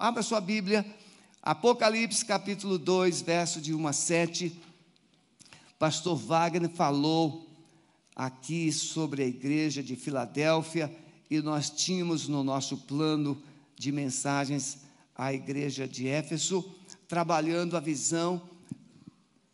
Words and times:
Abra 0.00 0.22
sua 0.22 0.40
Bíblia, 0.40 0.86
Apocalipse 1.42 2.24
capítulo 2.24 2.78
2, 2.78 3.20
verso 3.20 3.60
de 3.60 3.74
1 3.74 3.88
a 3.88 3.92
7. 3.92 4.56
Pastor 5.76 6.16
Wagner 6.16 6.70
falou 6.70 7.50
aqui 8.14 8.70
sobre 8.70 9.24
a 9.24 9.26
igreja 9.26 9.82
de 9.82 9.96
Filadélfia 9.96 10.96
e 11.28 11.40
nós 11.40 11.68
tínhamos 11.68 12.28
no 12.28 12.44
nosso 12.44 12.76
plano 12.76 13.42
de 13.74 13.90
mensagens 13.90 14.82
a 15.16 15.32
igreja 15.32 15.88
de 15.88 16.06
Éfeso, 16.06 16.64
trabalhando 17.08 17.76
a 17.76 17.80
visão, 17.80 18.40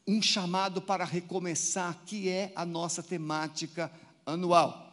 um 0.06 0.20
chamado 0.20 0.82
para 0.82 1.06
recomeçar, 1.06 2.02
que 2.04 2.28
é 2.28 2.52
a 2.54 2.66
nossa 2.66 3.02
temática 3.02 3.90
anual. 4.26 4.92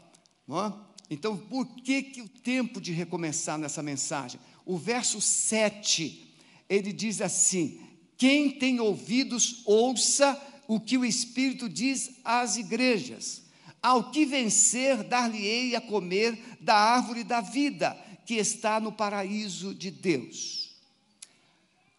É? 0.50 0.72
Então, 1.10 1.38
por 1.38 1.66
que, 1.68 2.04
que 2.04 2.22
o 2.22 2.30
tempo 2.30 2.80
de 2.80 2.94
recomeçar 2.94 3.58
nessa 3.58 3.84
mensagem? 3.84 4.40
O 4.66 4.78
verso 4.78 5.20
7, 5.20 6.36
ele 6.70 6.94
diz 6.94 7.22
assim: 7.22 7.82
Quem 8.18 8.52
tem 8.52 8.80
ouvidos, 8.80 9.62
ouça 9.66 10.40
o 10.68 10.80
que 10.80 10.98
o 10.98 11.06
Espírito 11.06 11.68
diz 11.68 12.12
às 12.24 12.56
igrejas. 12.56 13.44
Ao 13.82 14.12
que 14.12 14.26
vencer, 14.26 15.04
dar-lhe-ei 15.04 15.76
a 15.76 15.82
comer 15.82 16.58
da 16.62 16.76
árvore 16.76 17.24
da 17.24 17.42
vida, 17.42 17.94
que 18.26 18.36
está 18.36 18.80
no 18.80 18.92
paraíso 18.92 19.74
de 19.74 19.90
Deus. 19.92 20.76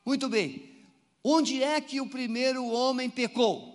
Muito 0.05 0.29
bem, 0.29 0.71
onde 1.23 1.63
é 1.63 1.81
que 1.81 2.01
o 2.01 2.09
primeiro 2.09 2.65
homem 2.67 3.11
pecou? 3.11 3.73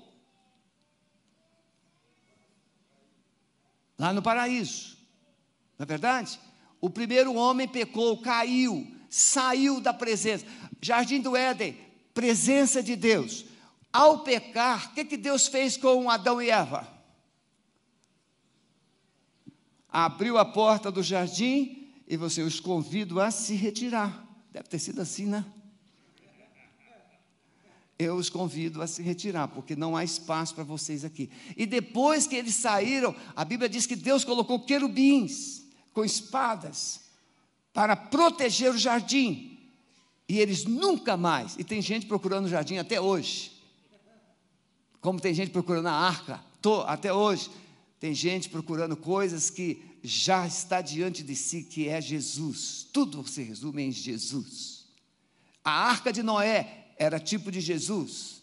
Lá 4.00 4.14
no 4.14 4.22
paraíso, 4.22 4.98
não 5.78 5.84
é 5.84 5.88
verdade? 5.88 6.40
O 6.80 6.90
primeiro 6.90 7.34
homem 7.34 7.68
pecou, 7.68 8.18
caiu, 8.22 8.88
saiu 9.10 9.82
da 9.82 9.94
presença. 9.94 10.46
Jardim 10.82 11.20
do 11.20 11.36
Éden, 11.36 11.78
presença 12.14 12.84
de 12.84 12.96
Deus. 12.96 13.46
Ao 13.92 14.20
pecar, 14.20 14.92
o 14.92 14.94
que, 14.94 15.06
que 15.06 15.18
Deus 15.18 15.48
fez 15.48 15.76
com 15.76 16.10
Adão 16.10 16.42
e 16.42 16.50
Eva? 16.50 16.88
Abriu 19.90 20.38
a 20.38 20.46
porta 20.46 20.92
do 20.92 21.02
jardim 21.02 21.92
e 22.08 22.16
você 22.16 22.44
os 22.44 22.60
convido 22.60 23.20
a 23.20 23.32
se 23.32 23.56
retirar. 23.56 24.24
Deve 24.52 24.68
ter 24.68 24.80
sido 24.80 25.02
assim, 25.02 25.26
né? 25.26 25.46
Eu 27.98 28.16
os 28.16 28.30
convido 28.30 28.84
a 28.84 28.86
se 28.86 29.02
retirar, 29.02 29.48
porque 29.48 29.76
não 29.76 29.96
há 29.96 30.04
espaço 30.04 30.54
para 30.54 30.64
vocês 30.64 31.04
aqui. 31.04 31.32
E 31.56 31.66
depois 31.66 32.28
que 32.28 32.36
eles 32.36 32.54
saíram, 32.54 33.16
a 33.36 33.44
Bíblia 33.44 33.68
diz 33.68 33.88
que 33.88 33.96
Deus 33.96 34.24
colocou 34.24 34.60
querubins 34.60 35.67
com 35.98 36.06
espadas 36.06 37.02
para 37.74 37.96
proteger 37.96 38.72
o 38.72 38.78
jardim. 38.78 39.58
E 40.30 40.40
eles 40.40 40.66
nunca 40.66 41.18
mais, 41.18 41.56
e 41.58 41.64
tem 41.64 41.82
gente 41.82 42.06
procurando 42.06 42.46
o 42.46 42.50
jardim 42.50 42.78
até 42.78 43.02
hoje 43.02 43.58
como 45.08 45.22
tem 45.22 45.34
gente 45.34 45.52
procurando 45.52 45.88
a 45.88 45.94
arca, 45.94 46.44
tô, 46.62 46.82
até 46.82 47.14
hoje, 47.14 47.50
tem 47.98 48.14
gente 48.14 48.50
procurando 48.50 48.98
coisas 48.98 49.50
que 49.50 49.82
já 50.04 50.46
está 50.46 50.82
diante 50.82 51.24
de 51.24 51.34
si, 51.34 51.64
que 51.64 51.88
é 51.88 52.02
Jesus. 52.02 52.86
Tudo 52.92 53.26
se 53.26 53.42
resume 53.42 53.84
em 53.84 53.92
Jesus. 53.94 54.86
A 55.64 55.72
arca 55.72 56.12
de 56.12 56.22
Noé 56.22 56.92
era 56.98 57.22
tipo 57.22 57.50
de 57.50 57.62
Jesus. 57.62 58.42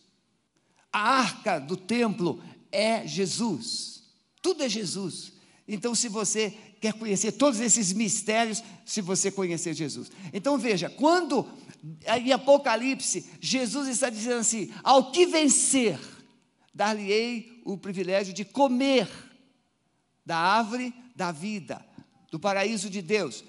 A 0.91 1.19
arca 1.19 1.59
do 1.59 1.77
templo 1.77 2.43
é 2.73 3.07
Jesus. 3.07 4.03
Tudo 4.41 4.63
é 4.63 4.69
Jesus. 4.69 5.34
Então, 5.67 5.95
se 5.95 6.09
você 6.09 6.51
quer 6.81 6.93
conhecer 6.93 7.33
todos 7.33 7.61
esses 7.61 7.93
mistérios, 7.93 8.63
se 8.85 9.01
você 9.01 9.31
conhecer 9.31 9.73
Jesus. 9.75 10.11
Então, 10.33 10.59
veja, 10.59 10.91
quando 10.91 11.49
em 12.07 12.33
Apocalipse, 12.33 13.31
Jesus 13.41 13.89
está 13.89 14.11
dizendo 14.11 14.41
assim: 14.41 14.73
ao 14.83 15.11
que 15.11 15.27
vencer, 15.27 15.99
dar-lhe-ei 16.75 17.63
o 17.65 17.77
privilégio 17.79 18.35
de 18.35 18.45
comer 18.45 19.09
da 20.25 20.37
árvore 20.37 20.95
da 21.15 21.31
vida, 21.31 21.85
do 22.31 22.39
paraíso 22.39 22.91
de 22.91 23.01
Deus. 23.01 23.45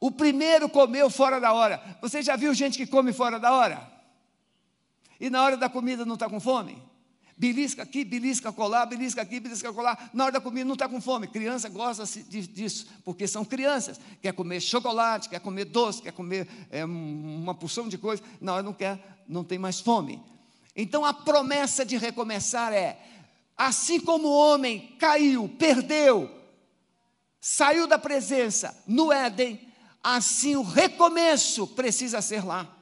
O 0.00 0.10
primeiro 0.10 0.68
comeu 0.68 1.10
fora 1.10 1.40
da 1.40 1.52
hora. 1.52 1.82
Você 2.00 2.22
já 2.22 2.36
viu 2.36 2.54
gente 2.54 2.78
que 2.78 2.86
come 2.86 3.12
fora 3.12 3.40
da 3.40 3.52
hora? 3.52 3.90
E 5.18 5.28
na 5.28 5.42
hora 5.42 5.56
da 5.56 5.68
comida 5.68 6.04
não 6.04 6.14
está 6.14 6.28
com 6.28 6.38
fome? 6.38 6.80
Belisca 7.38 7.84
aqui, 7.84 8.04
belisca 8.04 8.52
colar, 8.52 8.84
belisca 8.86 9.22
aqui, 9.22 9.38
belisca 9.38 9.72
colar. 9.72 10.10
Na 10.12 10.24
hora 10.24 10.32
da 10.32 10.40
comida 10.40 10.64
não 10.64 10.72
está 10.72 10.88
com 10.88 11.00
fome. 11.00 11.28
Criança 11.28 11.68
gosta 11.68 12.04
disso, 12.24 12.88
porque 13.04 13.28
são 13.28 13.44
crianças. 13.44 14.00
Quer 14.20 14.32
comer 14.32 14.60
chocolate, 14.60 15.28
quer 15.28 15.38
comer 15.38 15.66
doce, 15.66 16.02
quer 16.02 16.10
comer 16.10 16.48
é, 16.68 16.84
uma 16.84 17.54
porção 17.54 17.88
de 17.88 17.96
coisa. 17.96 18.20
Na 18.40 18.54
hora 18.54 18.62
não 18.64 18.72
quer, 18.72 19.22
não 19.28 19.44
tem 19.44 19.56
mais 19.56 19.78
fome. 19.78 20.20
Então 20.74 21.04
a 21.04 21.14
promessa 21.14 21.84
de 21.84 21.96
recomeçar 21.96 22.72
é: 22.72 22.98
assim 23.56 24.00
como 24.00 24.26
o 24.26 24.36
homem 24.36 24.96
caiu, 24.98 25.48
perdeu, 25.48 26.28
saiu 27.40 27.86
da 27.86 28.00
presença 28.00 28.76
no 28.84 29.12
Éden, 29.12 29.60
assim 30.02 30.56
o 30.56 30.62
recomeço 30.62 31.68
precisa 31.68 32.20
ser 32.20 32.44
lá. 32.44 32.77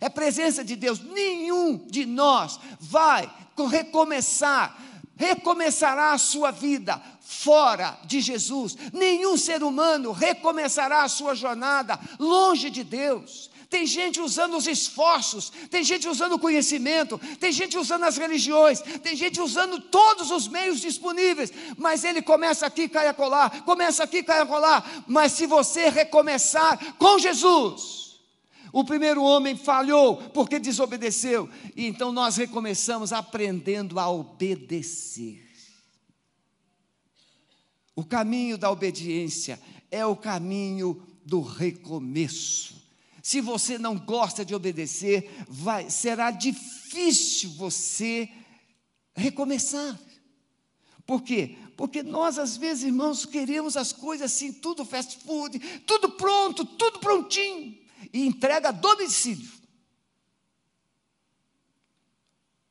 É 0.00 0.08
presença 0.08 0.64
de 0.64 0.76
Deus. 0.76 1.00
Nenhum 1.00 1.86
de 1.88 2.06
nós 2.06 2.58
vai 2.80 3.30
recomeçar, 3.70 4.76
recomeçará 5.16 6.12
a 6.12 6.18
sua 6.18 6.50
vida 6.50 7.00
fora 7.20 7.98
de 8.04 8.20
Jesus. 8.20 8.76
Nenhum 8.92 9.36
ser 9.36 9.62
humano 9.62 10.12
recomeçará 10.12 11.02
a 11.02 11.08
sua 11.08 11.34
jornada 11.34 11.98
longe 12.18 12.70
de 12.70 12.84
Deus. 12.84 13.50
Tem 13.72 13.86
gente 13.86 14.20
usando 14.20 14.54
os 14.54 14.66
esforços, 14.66 15.50
tem 15.70 15.82
gente 15.82 16.06
usando 16.06 16.32
o 16.32 16.38
conhecimento, 16.38 17.18
tem 17.40 17.50
gente 17.50 17.78
usando 17.78 18.04
as 18.04 18.18
religiões, 18.18 18.82
tem 19.02 19.16
gente 19.16 19.40
usando 19.40 19.80
todos 19.80 20.30
os 20.30 20.46
meios 20.46 20.78
disponíveis, 20.78 21.50
mas 21.78 22.04
ele 22.04 22.20
começa 22.20 22.66
aqui, 22.66 22.86
cai 22.86 23.08
a 23.08 23.14
colar, 23.14 23.62
começa 23.62 24.04
aqui, 24.04 24.22
cai 24.22 24.40
a 24.40 24.46
colar. 24.46 25.04
Mas 25.06 25.32
se 25.32 25.46
você 25.46 25.88
recomeçar 25.88 26.96
com 26.98 27.18
Jesus, 27.18 28.01
o 28.72 28.82
primeiro 28.84 29.22
homem 29.22 29.54
falhou 29.54 30.16
porque 30.16 30.58
desobedeceu, 30.58 31.48
e 31.76 31.86
então 31.86 32.10
nós 32.10 32.36
recomeçamos 32.36 33.12
aprendendo 33.12 34.00
a 34.00 34.08
obedecer. 34.08 35.46
O 37.94 38.04
caminho 38.04 38.56
da 38.56 38.70
obediência 38.70 39.60
é 39.90 40.04
o 40.06 40.16
caminho 40.16 41.06
do 41.24 41.42
recomeço. 41.42 42.82
Se 43.22 43.40
você 43.40 43.78
não 43.78 43.96
gosta 43.98 44.44
de 44.44 44.54
obedecer, 44.54 45.30
vai, 45.46 45.90
será 45.90 46.30
difícil 46.30 47.50
você 47.50 48.28
recomeçar. 49.14 49.98
Por 51.06 51.22
quê? 51.22 51.56
Porque 51.76 52.02
nós, 52.02 52.38
às 52.38 52.56
vezes, 52.56 52.84
irmãos, 52.84 53.24
queremos 53.26 53.76
as 53.76 53.92
coisas 53.92 54.32
assim, 54.32 54.52
tudo 54.52 54.84
fast 54.84 55.18
food, 55.18 55.58
tudo 55.86 56.10
pronto, 56.10 56.64
tudo 56.64 56.98
prontinho, 56.98 57.76
e 58.12 58.26
entrega 58.26 58.70
domicílio. 58.70 59.50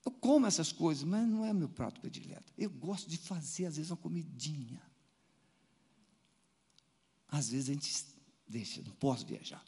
Eu 0.06 0.12
como 0.12 0.48
essas 0.48 0.72
coisas, 0.72 1.04
mas 1.04 1.28
não 1.28 1.46
é 1.46 1.54
meu 1.54 1.70
prato 1.70 2.00
predileto. 2.00 2.52
Eu 2.58 2.70
gosto 2.70 3.10
de 3.10 3.18
fazer, 3.18 3.66
às 3.66 3.76
vezes, 3.76 3.92
uma 3.92 3.98
comidinha. 3.98 4.82
Às 7.28 7.50
vezes 7.50 7.70
a 7.70 7.74
gente 7.74 8.06
deixa, 8.48 8.82
não 8.82 8.92
posso 8.94 9.26
viajar. 9.26 9.64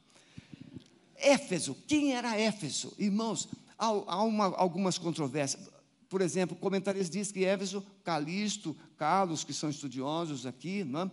Éfeso, 1.16 1.76
quem 1.88 2.14
era 2.14 2.38
Éfeso? 2.38 2.94
Irmãos, 2.98 3.48
há, 3.78 3.86
há 3.86 4.24
uma, 4.24 4.46
algumas 4.56 4.98
controvérsias. 4.98 5.70
Por 6.10 6.22
exemplo, 6.22 6.56
comentaristas 6.58 7.10
dizem 7.10 7.34
que 7.34 7.46
Éfeso, 7.46 7.82
Calisto, 8.04 8.76
Carlos, 8.98 9.44
que 9.44 9.54
são 9.54 9.70
estudiosos 9.70 10.46
aqui, 10.46 10.84
não 10.84 11.02
é? 11.02 11.12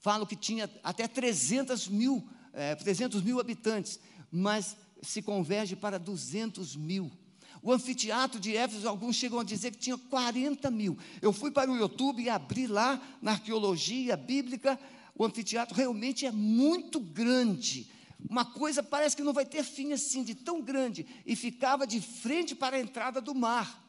falam 0.00 0.26
que 0.26 0.36
tinha 0.36 0.68
até 0.82 1.06
300 1.06 1.88
mil, 1.88 2.26
é, 2.52 2.74
300 2.74 3.22
mil 3.22 3.40
habitantes, 3.40 3.98
mas 4.30 4.76
se 5.02 5.22
converge 5.22 5.76
para 5.76 5.98
200 5.98 6.76
mil. 6.76 7.10
O 7.62 7.72
anfiteatro 7.72 8.40
de 8.40 8.56
Éfeso, 8.56 8.88
alguns 8.88 9.16
chegam 9.16 9.40
a 9.40 9.44
dizer 9.44 9.72
que 9.72 9.78
tinha 9.78 9.98
40 9.98 10.70
mil. 10.70 10.96
Eu 11.20 11.32
fui 11.32 11.50
para 11.50 11.70
o 11.70 11.76
YouTube 11.76 12.22
e 12.22 12.30
abri 12.30 12.66
lá 12.66 13.00
na 13.20 13.32
arqueologia 13.32 14.16
bíblica. 14.16 14.78
O 15.14 15.24
anfiteatro 15.24 15.76
realmente 15.76 16.24
é 16.24 16.32
muito 16.32 16.98
grande 16.98 17.90
uma 18.28 18.44
coisa 18.44 18.82
parece 18.82 19.16
que 19.16 19.22
não 19.22 19.32
vai 19.32 19.46
ter 19.46 19.62
fim 19.62 19.92
assim, 19.92 20.22
de 20.22 20.34
tão 20.34 20.60
grande, 20.60 21.06
e 21.24 21.34
ficava 21.34 21.86
de 21.86 22.00
frente 22.00 22.54
para 22.54 22.76
a 22.76 22.80
entrada 22.80 23.20
do 23.20 23.34
mar. 23.34 23.82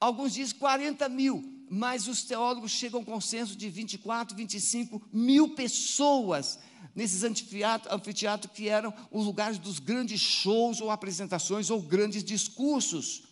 Alguns 0.00 0.34
dizem 0.34 0.58
40 0.58 1.08
mil, 1.08 1.55
mas 1.68 2.08
os 2.08 2.22
teólogos 2.22 2.70
chegam 2.70 3.00
a 3.00 3.02
um 3.02 3.04
consenso 3.04 3.56
de 3.56 3.68
24, 3.68 4.36
25 4.36 5.02
mil 5.12 5.50
pessoas 5.50 6.58
nesses 6.94 7.22
anfiteatros, 7.22 8.50
que 8.54 8.68
eram 8.68 8.92
os 9.10 9.26
lugares 9.26 9.58
dos 9.58 9.78
grandes 9.78 10.20
shows 10.20 10.80
ou 10.80 10.90
apresentações 10.90 11.68
ou 11.70 11.80
grandes 11.80 12.24
discursos. 12.24 13.24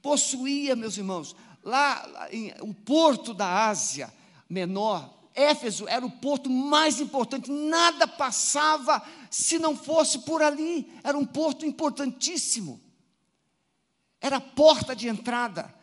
Possuía, 0.00 0.76
meus 0.76 0.96
irmãos, 0.96 1.34
lá, 1.64 2.06
lá 2.06 2.32
em, 2.32 2.52
o 2.60 2.72
porto 2.72 3.34
da 3.34 3.68
Ásia 3.68 4.12
Menor, 4.48 5.22
Éfeso 5.34 5.88
era 5.88 6.04
o 6.04 6.10
porto 6.10 6.50
mais 6.50 7.00
importante, 7.00 7.50
nada 7.50 8.06
passava 8.06 9.02
se 9.30 9.58
não 9.58 9.74
fosse 9.76 10.20
por 10.20 10.42
ali, 10.42 10.92
era 11.02 11.16
um 11.16 11.24
porto 11.24 11.64
importantíssimo, 11.64 12.80
era 14.20 14.36
a 14.36 14.40
porta 14.40 14.94
de 14.94 15.08
entrada. 15.08 15.74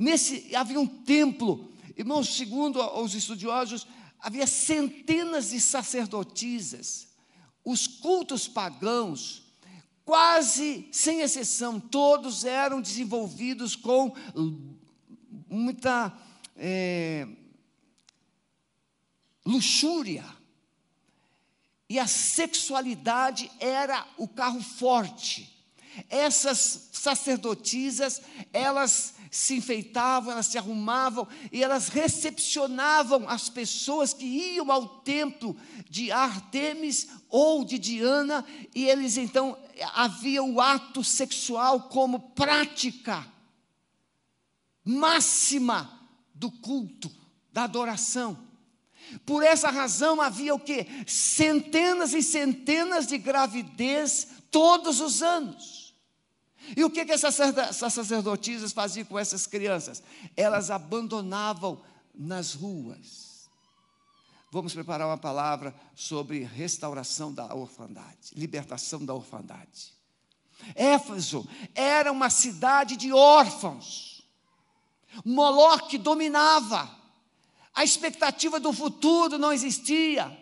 Nesse 0.00 0.56
havia 0.56 0.80
um 0.80 0.86
templo, 0.86 1.70
irmãos, 1.94 2.34
segundo 2.34 2.80
os 3.02 3.14
estudiosos, 3.14 3.86
havia 4.18 4.46
centenas 4.46 5.50
de 5.50 5.60
sacerdotisas, 5.60 7.08
os 7.62 7.86
cultos 7.86 8.48
pagãos, 8.48 9.42
quase 10.02 10.88
sem 10.90 11.20
exceção, 11.20 11.78
todos 11.78 12.46
eram 12.46 12.80
desenvolvidos 12.80 13.76
com 13.76 14.16
muita 15.46 16.18
é, 16.56 17.28
luxúria. 19.44 20.24
E 21.90 21.98
a 21.98 22.06
sexualidade 22.06 23.52
era 23.60 24.08
o 24.16 24.26
carro 24.26 24.62
forte. 24.62 25.62
Essas 26.08 26.88
sacerdotisas, 26.90 28.22
elas 28.50 29.19
se 29.30 29.54
enfeitavam, 29.54 30.32
elas 30.32 30.46
se 30.46 30.58
arrumavam 30.58 31.26
e 31.52 31.62
elas 31.62 31.88
recepcionavam 31.88 33.28
as 33.28 33.48
pessoas 33.48 34.12
que 34.12 34.24
iam 34.24 34.72
ao 34.72 34.86
templo 35.00 35.56
de 35.88 36.10
Artemis 36.10 37.08
ou 37.28 37.64
de 37.64 37.78
Diana, 37.78 38.44
e 38.74 38.86
eles 38.86 39.16
então 39.16 39.56
havia 39.94 40.42
o 40.42 40.60
ato 40.60 41.04
sexual 41.04 41.82
como 41.82 42.30
prática 42.30 43.24
máxima 44.84 46.00
do 46.34 46.50
culto, 46.50 47.10
da 47.52 47.64
adoração. 47.64 48.36
Por 49.24 49.42
essa 49.42 49.70
razão 49.70 50.20
havia 50.20 50.54
o 50.54 50.60
que? 50.60 50.86
Centenas 51.06 52.12
e 52.14 52.22
centenas 52.22 53.06
de 53.06 53.18
gravidez 53.18 54.26
todos 54.50 55.00
os 55.00 55.22
anos. 55.22 55.79
E 56.76 56.84
o 56.84 56.90
que, 56.90 57.04
que 57.04 57.12
essas 57.12 57.36
sacerdotisas 57.76 58.72
faziam 58.72 59.04
com 59.04 59.18
essas 59.18 59.46
crianças? 59.46 60.02
Elas 60.36 60.70
abandonavam 60.70 61.80
nas 62.14 62.54
ruas. 62.54 63.48
Vamos 64.50 64.74
preparar 64.74 65.06
uma 65.06 65.18
palavra 65.18 65.74
sobre 65.94 66.42
restauração 66.42 67.32
da 67.32 67.54
orfandade, 67.54 68.32
libertação 68.34 69.04
da 69.04 69.14
orfandade. 69.14 69.94
Éfeso 70.74 71.48
era 71.74 72.10
uma 72.10 72.28
cidade 72.28 72.96
de 72.96 73.12
órfãos. 73.12 74.22
Moloque 75.24 75.96
dominava. 75.96 76.98
A 77.72 77.84
expectativa 77.84 78.58
do 78.58 78.72
futuro 78.72 79.38
não 79.38 79.52
existia. 79.52 80.36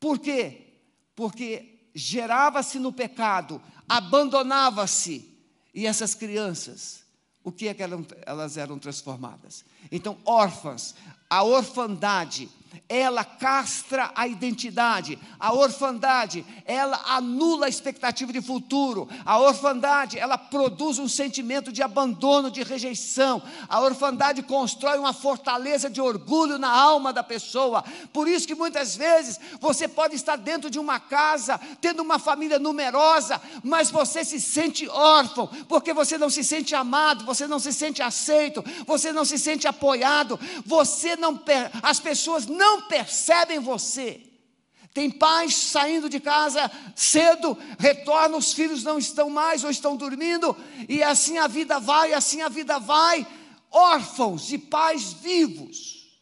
Por 0.00 0.18
quê? 0.18 0.80
Porque 1.14 1.77
gerava-se 1.98 2.78
no 2.78 2.92
pecado, 2.92 3.60
abandonava-se, 3.88 5.28
e 5.74 5.86
essas 5.86 6.14
crianças, 6.14 7.02
o 7.42 7.52
que 7.52 7.68
é 7.68 7.74
que 7.74 7.82
elas 8.24 8.56
eram 8.56 8.78
transformadas? 8.78 9.64
Então, 9.90 10.16
órfãs, 10.24 10.94
a 11.28 11.42
orfandade 11.42 12.48
ela 12.88 13.24
castra 13.24 14.10
a 14.14 14.26
identidade. 14.26 15.18
A 15.38 15.52
orfandade, 15.52 16.44
ela 16.64 17.00
anula 17.06 17.66
a 17.66 17.68
expectativa 17.68 18.32
de 18.32 18.40
futuro. 18.40 19.08
A 19.24 19.38
orfandade, 19.38 20.18
ela 20.18 20.38
produz 20.38 20.98
um 20.98 21.08
sentimento 21.08 21.72
de 21.72 21.82
abandono, 21.82 22.50
de 22.50 22.62
rejeição. 22.62 23.42
A 23.68 23.80
orfandade 23.80 24.42
constrói 24.42 24.98
uma 24.98 25.12
fortaleza 25.12 25.90
de 25.90 26.00
orgulho 26.00 26.58
na 26.58 26.70
alma 26.70 27.12
da 27.12 27.22
pessoa. 27.22 27.84
Por 28.12 28.26
isso 28.28 28.46
que 28.46 28.54
muitas 28.54 28.96
vezes 28.96 29.38
você 29.60 29.86
pode 29.86 30.14
estar 30.14 30.36
dentro 30.36 30.70
de 30.70 30.78
uma 30.78 30.98
casa, 30.98 31.60
tendo 31.80 32.02
uma 32.02 32.18
família 32.18 32.58
numerosa, 32.58 33.40
mas 33.62 33.90
você 33.90 34.24
se 34.24 34.40
sente 34.40 34.88
órfão, 34.88 35.46
porque 35.68 35.92
você 35.92 36.16
não 36.16 36.30
se 36.30 36.42
sente 36.42 36.74
amado, 36.74 37.24
você 37.24 37.46
não 37.46 37.58
se 37.58 37.72
sente 37.72 38.02
aceito, 38.02 38.64
você 38.86 39.12
não 39.12 39.24
se 39.24 39.38
sente 39.38 39.66
apoiado, 39.66 40.38
você 40.64 41.16
não 41.16 41.38
as 41.82 42.00
pessoas 42.00 42.46
não 42.46 42.57
percebem 42.82 43.58
você. 43.58 44.28
Tem 44.92 45.10
pais 45.10 45.54
saindo 45.54 46.08
de 46.08 46.18
casa 46.18 46.70
cedo, 46.96 47.56
retornam, 47.78 48.38
os 48.38 48.52
filhos 48.52 48.82
não 48.82 48.98
estão 48.98 49.30
mais 49.30 49.62
ou 49.62 49.70
estão 49.70 49.96
dormindo, 49.96 50.56
e 50.88 51.02
assim 51.02 51.38
a 51.38 51.46
vida 51.46 51.78
vai, 51.78 52.14
assim 52.14 52.42
a 52.42 52.48
vida 52.48 52.78
vai. 52.78 53.26
Órfãos 53.70 54.46
de 54.46 54.58
pais 54.58 55.12
vivos. 55.12 56.18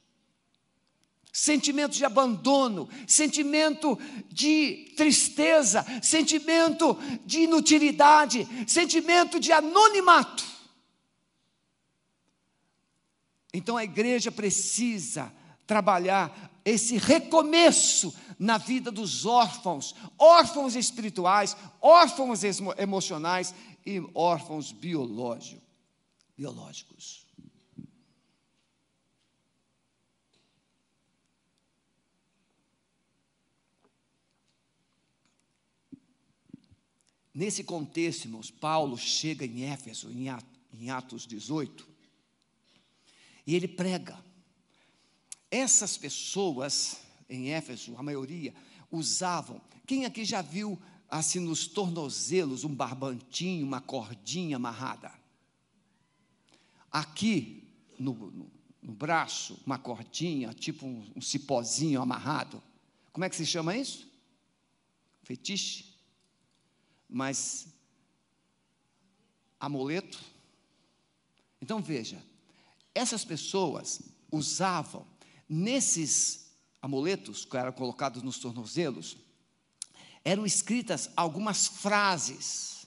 Sentimento 1.32 1.92
de 1.92 2.04
abandono, 2.04 2.88
sentimento 3.06 3.98
de 4.30 4.92
tristeza, 4.96 5.84
sentimento 6.02 6.98
de 7.24 7.40
inutilidade, 7.42 8.46
sentimento 8.66 9.38
de 9.38 9.52
anonimato. 9.52 10.44
Então 13.52 13.76
a 13.76 13.84
igreja 13.84 14.30
precisa 14.30 15.32
trabalhar 15.66 16.60
esse 16.64 16.98
recomeço 16.98 18.14
na 18.38 18.58
vida 18.58 18.90
dos 18.90 19.24
órfãos, 19.24 19.94
órfãos 20.18 20.74
espirituais, 20.74 21.56
órfãos 21.80 22.42
emocionais 22.78 23.54
e 23.84 24.00
órfãos 24.14 24.72
biológicos. 24.72 25.62
biológicos. 26.36 27.26
Nesse 37.32 37.62
contexto, 37.62 38.24
irmãos, 38.24 38.50
Paulo 38.50 38.96
chega 38.96 39.44
em 39.44 39.64
Éfeso, 39.64 40.10
em 40.10 40.90
Atos 40.90 41.26
18, 41.26 41.86
e 43.46 43.54
ele 43.54 43.68
prega 43.68 44.18
essas 45.50 45.96
pessoas 45.96 46.98
em 47.28 47.50
Éfeso, 47.50 47.96
a 47.96 48.02
maioria, 48.02 48.54
usavam. 48.90 49.60
Quem 49.86 50.04
aqui 50.04 50.24
já 50.24 50.42
viu 50.42 50.80
assim 51.08 51.40
nos 51.40 51.66
tornozelos 51.66 52.64
um 52.64 52.74
barbantinho, 52.74 53.66
uma 53.66 53.80
cordinha 53.80 54.56
amarrada? 54.56 55.12
Aqui 56.90 57.68
no, 57.98 58.14
no, 58.14 58.50
no 58.82 58.92
braço, 58.92 59.60
uma 59.66 59.78
cordinha, 59.78 60.52
tipo 60.54 60.86
um, 60.86 61.12
um 61.16 61.20
cipózinho 61.20 62.00
amarrado. 62.00 62.62
Como 63.12 63.24
é 63.24 63.28
que 63.28 63.36
se 63.36 63.46
chama 63.46 63.76
isso? 63.76 64.08
Fetiche? 65.22 65.96
Mas 67.08 67.68
amuleto? 69.58 70.18
Então 71.60 71.80
veja, 71.80 72.22
essas 72.94 73.24
pessoas 73.24 74.02
usavam 74.30 75.06
Nesses 75.48 76.46
amuletos 76.82 77.44
que 77.44 77.56
eram 77.56 77.72
colocados 77.72 78.22
nos 78.22 78.38
tornozelos, 78.38 79.16
eram 80.24 80.44
escritas 80.44 81.08
algumas 81.16 81.66
frases. 81.66 82.86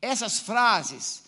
Essas 0.00 0.38
frases, 0.38 1.24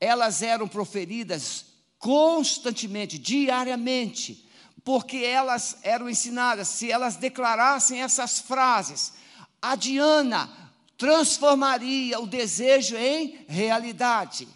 elas 0.00 0.42
eram 0.42 0.68
proferidas 0.68 1.66
constantemente, 1.98 3.18
diariamente, 3.18 4.48
porque 4.84 5.16
elas 5.16 5.78
eram 5.82 6.08
ensinadas, 6.08 6.68
se 6.68 6.90
elas 6.90 7.16
declarassem 7.16 8.02
essas 8.02 8.38
frases, 8.38 9.14
a 9.60 9.74
Diana 9.74 10.50
transformaria 10.96 12.20
o 12.20 12.26
desejo 12.26 12.96
em 12.96 13.44
realidade. 13.48 14.46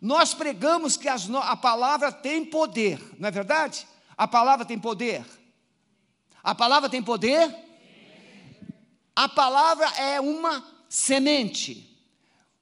Nós 0.00 0.32
pregamos 0.32 0.96
que 0.96 1.08
as, 1.08 1.28
a 1.30 1.56
palavra 1.56 2.10
tem 2.10 2.44
poder, 2.44 3.00
não 3.18 3.28
é 3.28 3.30
verdade? 3.30 3.86
A 4.18 4.26
palavra 4.26 4.66
tem 4.66 4.78
poder? 4.78 5.24
A 6.42 6.52
palavra 6.52 6.90
tem 6.90 7.00
poder? 7.00 7.54
A 9.14 9.28
palavra 9.28 9.86
é 9.96 10.20
uma 10.20 10.64
semente. 10.88 11.88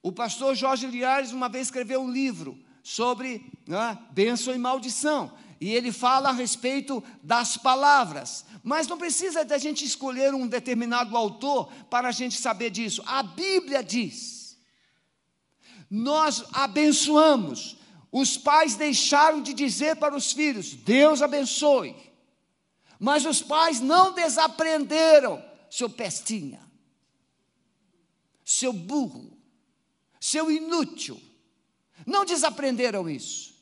O 0.02 0.12
pastor 0.12 0.54
Jorge 0.54 0.86
Liares 0.86 1.32
uma 1.32 1.48
vez 1.48 1.68
escreveu 1.68 2.02
um 2.02 2.10
livro 2.10 2.58
sobre 2.82 3.50
né, 3.66 3.98
bênção 4.12 4.54
e 4.54 4.58
maldição. 4.58 5.32
E 5.58 5.72
ele 5.72 5.90
fala 5.90 6.28
a 6.28 6.32
respeito 6.32 7.02
das 7.22 7.56
palavras. 7.56 8.44
Mas 8.62 8.86
não 8.86 8.98
precisa 8.98 9.42
da 9.42 9.56
gente 9.56 9.84
escolher 9.84 10.34
um 10.34 10.46
determinado 10.46 11.16
autor 11.16 11.72
para 11.88 12.08
a 12.08 12.12
gente 12.12 12.36
saber 12.36 12.68
disso. 12.68 13.02
A 13.06 13.22
Bíblia 13.22 13.82
diz: 13.82 14.58
nós 15.90 16.44
abençoamos, 16.52 17.76
os 18.10 18.36
pais 18.36 18.76
deixaram 18.76 19.42
de 19.42 19.52
dizer 19.52 19.96
para 19.96 20.14
os 20.14 20.32
filhos: 20.32 20.74
Deus 20.74 21.22
abençoe. 21.22 21.94
Mas 22.98 23.26
os 23.26 23.42
pais 23.42 23.80
não 23.80 24.12
desaprenderam, 24.12 25.44
seu 25.70 25.90
pestinha, 25.90 26.60
seu 28.44 28.72
burro, 28.72 29.36
seu 30.20 30.50
inútil. 30.50 31.20
Não 32.06 32.24
desaprenderam 32.24 33.08
isso. 33.08 33.54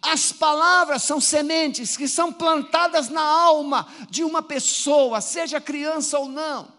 As 0.00 0.32
palavras 0.32 1.02
são 1.02 1.20
sementes 1.20 1.96
que 1.96 2.08
são 2.08 2.32
plantadas 2.32 3.08
na 3.08 3.22
alma 3.22 3.86
de 4.08 4.24
uma 4.24 4.42
pessoa, 4.42 5.20
seja 5.20 5.60
criança 5.60 6.18
ou 6.18 6.28
não. 6.28 6.72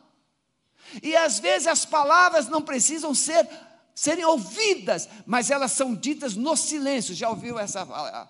E 1.02 1.16
às 1.16 1.40
vezes 1.40 1.68
as 1.68 1.86
palavras 1.86 2.48
não 2.48 2.62
precisam 2.62 3.14
ser 3.14 3.48
serem 3.96 4.26
ouvidas, 4.26 5.08
mas 5.26 5.50
elas 5.50 5.72
são 5.72 5.96
ditas 5.96 6.36
no 6.36 6.56
silêncio. 6.58 7.16
Já 7.16 7.30
ouviu 7.30 7.58
essa? 7.58 7.86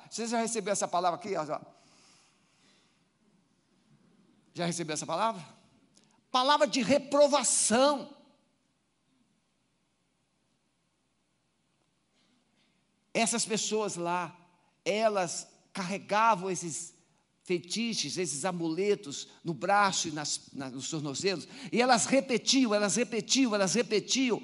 Você 0.10 0.28
já 0.28 0.40
recebeu 0.40 0.72
essa 0.72 0.88
palavra 0.88 1.20
aqui? 1.20 1.34
Já 4.54 4.66
recebeu 4.66 4.94
essa 4.94 5.08
palavra? 5.08 5.44
Palavra 6.32 6.68
de 6.68 6.84
reprovação. 6.84 8.16
Essas 13.12 13.46
pessoas 13.46 13.96
lá, 13.96 14.38
elas 14.84 15.48
carregavam 15.74 16.52
esses 16.52 16.94
fetiches, 17.44 18.18
esses 18.18 18.44
amuletos 18.44 19.28
no 19.44 19.54
braço 19.54 20.10
e 20.10 20.12
nas, 20.12 20.42
nas, 20.52 20.74
nos 20.74 20.90
tornozelos, 20.90 21.48
e 21.72 21.80
elas 21.80 22.08
repetiam, 22.08 22.74
elas 22.74 22.96
repetiam, 22.96 23.54
elas 23.54 23.76
repetiam, 23.76 24.42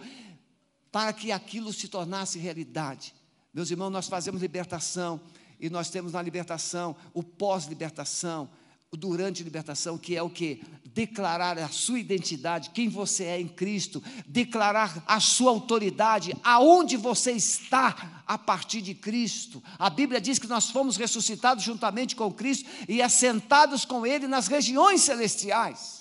para 0.91 1.13
que 1.13 1.31
aquilo 1.31 1.71
se 1.71 1.87
tornasse 1.87 2.37
realidade. 2.37 3.13
Meus 3.53 3.71
irmãos, 3.71 3.89
nós 3.89 4.07
fazemos 4.07 4.41
libertação, 4.41 5.21
e 5.59 5.69
nós 5.69 5.89
temos 5.89 6.13
na 6.13 6.21
libertação 6.21 6.95
o 7.13 7.21
pós-libertação, 7.21 8.49
o 8.89 8.97
durante 8.97 9.43
libertação, 9.43 9.97
que 9.97 10.17
é 10.17 10.21
o 10.21 10.29
que? 10.29 10.61
Declarar 10.85 11.57
a 11.57 11.69
sua 11.69 11.99
identidade, 11.99 12.71
quem 12.71 12.89
você 12.89 13.23
é 13.23 13.39
em 13.39 13.47
Cristo, 13.47 14.03
declarar 14.27 15.01
a 15.07 15.19
sua 15.19 15.51
autoridade, 15.51 16.33
aonde 16.43 16.97
você 16.97 17.31
está 17.31 18.23
a 18.27 18.37
partir 18.37 18.81
de 18.81 18.93
Cristo. 18.93 19.63
A 19.79 19.89
Bíblia 19.89 20.19
diz 20.19 20.39
que 20.39 20.47
nós 20.47 20.69
fomos 20.69 20.97
ressuscitados 20.97 21.63
juntamente 21.63 22.15
com 22.15 22.33
Cristo 22.33 22.69
e 22.89 23.01
assentados 23.01 23.85
com 23.85 24.05
Ele 24.05 24.27
nas 24.27 24.47
regiões 24.47 25.01
celestiais. 25.01 26.00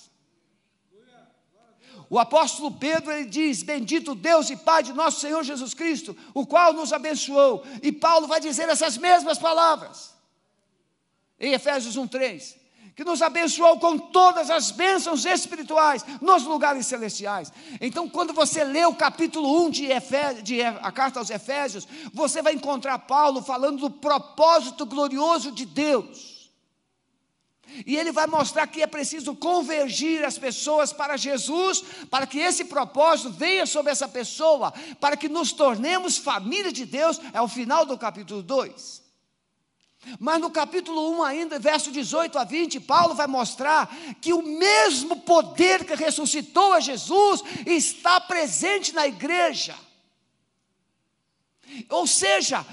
O 2.11 2.19
apóstolo 2.19 2.73
Pedro 2.73 3.12
ele 3.12 3.26
diz: 3.26 3.62
Bendito 3.62 4.17
Deus 4.17 4.50
e 4.50 4.57
Pai 4.57 4.83
de 4.83 4.93
nosso 4.93 5.21
Senhor 5.21 5.45
Jesus 5.45 5.73
Cristo, 5.73 6.17
o 6.35 6.45
qual 6.45 6.73
nos 6.73 6.93
abençoou. 6.93 7.64
E 7.81 7.93
Paulo 7.93 8.26
vai 8.26 8.40
dizer 8.40 8.69
essas 8.69 8.99
mesmas 8.99 9.38
palavras 9.38 10.12
em 11.38 11.52
Efésios 11.52 11.97
1:3 11.97 12.59
que 12.97 13.05
nos 13.05 13.23
abençoou 13.23 13.79
com 13.79 13.97
todas 13.97 14.50
as 14.50 14.73
bênçãos 14.73 15.25
espirituais 15.25 16.05
nos 16.21 16.43
lugares 16.43 16.87
celestiais. 16.87 17.50
Então, 17.81 18.07
quando 18.07 18.35
você 18.35 18.62
lê 18.62 18.85
o 18.85 18.95
capítulo 18.95 19.64
1 19.64 19.71
de, 19.71 19.88
de 20.43 20.61
a 20.62 20.93
carta 20.93 21.19
aos 21.19 21.31
Efésios, 21.31 21.88
você 22.12 22.43
vai 22.43 22.52
encontrar 22.52 22.99
Paulo 22.99 23.40
falando 23.40 23.81
do 23.81 23.90
propósito 23.90 24.85
glorioso 24.85 25.50
de 25.50 25.64
Deus. 25.64 26.39
E 27.86 27.96
ele 27.96 28.12
vai 28.12 28.26
mostrar 28.26 28.66
que 28.66 28.82
é 28.82 28.86
preciso 28.86 29.34
convergir 29.34 30.24
as 30.24 30.38
pessoas 30.38 30.92
para 30.92 31.16
Jesus, 31.16 31.82
para 32.10 32.26
que 32.26 32.38
esse 32.38 32.64
propósito 32.64 33.30
venha 33.30 33.66
sobre 33.66 33.92
essa 33.92 34.08
pessoa, 34.08 34.72
para 35.00 35.16
que 35.16 35.28
nos 35.28 35.52
tornemos 35.52 36.18
família 36.18 36.72
de 36.72 36.84
Deus, 36.84 37.20
é 37.32 37.40
o 37.40 37.48
final 37.48 37.86
do 37.86 37.96
capítulo 37.96 38.42
2. 38.42 39.00
Mas 40.18 40.40
no 40.40 40.50
capítulo 40.50 41.18
1, 41.18 41.22
ainda, 41.22 41.58
verso 41.58 41.92
18 41.92 42.38
a 42.38 42.44
20, 42.44 42.80
Paulo 42.80 43.14
vai 43.14 43.26
mostrar 43.26 43.94
que 44.20 44.32
o 44.32 44.42
mesmo 44.42 45.20
poder 45.20 45.84
que 45.84 45.94
ressuscitou 45.94 46.72
a 46.72 46.80
Jesus 46.80 47.42
está 47.66 48.18
presente 48.18 48.94
na 48.94 49.06
igreja. 49.06 49.76
Ou 51.90 52.06
seja, 52.06 52.64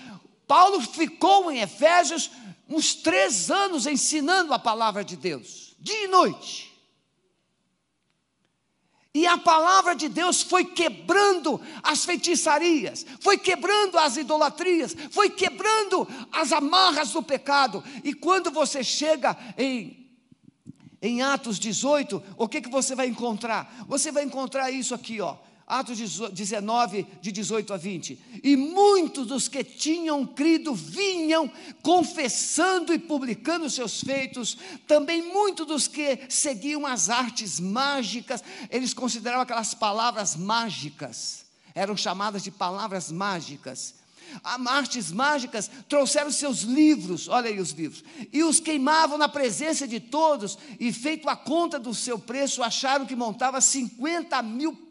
Paulo 0.47 0.81
ficou 0.81 1.51
em 1.51 1.59
Efésios 1.59 2.31
uns 2.69 2.95
três 2.95 3.49
anos 3.49 3.85
ensinando 3.85 4.53
a 4.53 4.59
palavra 4.59 5.03
de 5.03 5.15
Deus, 5.15 5.75
dia 5.79 6.05
e 6.05 6.07
noite. 6.07 6.67
E 9.17 9.25
a 9.25 9.35
palavra 9.35 9.95
de 9.95 10.07
Deus 10.07 10.43
foi 10.43 10.63
quebrando 10.63 11.59
as 11.81 12.05
feitiçarias, 12.05 13.03
foi 13.19 13.35
quebrando 13.35 13.97
as 13.97 14.15
idolatrias, 14.15 14.95
foi 15.09 15.27
quebrando 15.27 16.07
as 16.31 16.51
amarras 16.51 17.13
do 17.13 17.23
pecado. 17.23 17.83
E 18.03 18.13
quando 18.13 18.51
você 18.51 18.83
chega 18.83 19.35
em, 19.57 20.07
em 21.01 21.23
Atos 21.23 21.57
18, 21.57 22.21
o 22.37 22.47
que, 22.47 22.61
que 22.61 22.69
você 22.69 22.93
vai 22.93 23.07
encontrar? 23.07 23.85
Você 23.87 24.11
vai 24.11 24.23
encontrar 24.23 24.69
isso 24.69 24.93
aqui, 24.93 25.19
ó. 25.19 25.35
Atos 25.67 25.97
19, 25.97 27.05
de 27.19 27.29
18 27.29 27.73
a 27.73 27.77
20. 27.77 28.17
E 28.41 28.55
muitos 28.55 29.27
dos 29.27 29.49
que 29.49 29.65
tinham 29.65 30.25
crido 30.25 30.73
vinham 30.73 31.51
confessando 31.81 32.93
e 32.93 32.97
publicando 32.99 33.69
seus 33.69 33.99
feitos. 33.99 34.57
Também 34.87 35.21
muitos 35.21 35.67
dos 35.67 35.85
que 35.85 36.19
seguiam 36.29 36.85
as 36.85 37.09
artes 37.09 37.59
mágicas, 37.59 38.41
eles 38.69 38.93
consideravam 38.93 39.43
aquelas 39.43 39.73
palavras 39.73 40.37
mágicas, 40.37 41.45
eram 41.75 41.97
chamadas 41.97 42.43
de 42.43 42.51
palavras 42.51 43.11
mágicas. 43.11 43.95
As 44.41 44.65
artes 44.67 45.11
mágicas 45.11 45.69
trouxeram 45.89 46.31
seus 46.31 46.61
livros, 46.61 47.27
olha 47.27 47.49
aí 47.49 47.59
os 47.59 47.71
livros, 47.71 48.05
e 48.31 48.41
os 48.41 48.61
queimavam 48.61 49.17
na 49.17 49.27
presença 49.27 49.85
de 49.85 49.99
todos, 49.99 50.57
e 50.79 50.93
feito 50.93 51.27
a 51.27 51.35
conta 51.35 51.77
do 51.77 51.93
seu 51.93 52.17
preço, 52.17 52.63
acharam 52.63 53.05
que 53.05 53.15
montava 53.15 53.59
50 53.59 54.41
mil 54.41 54.86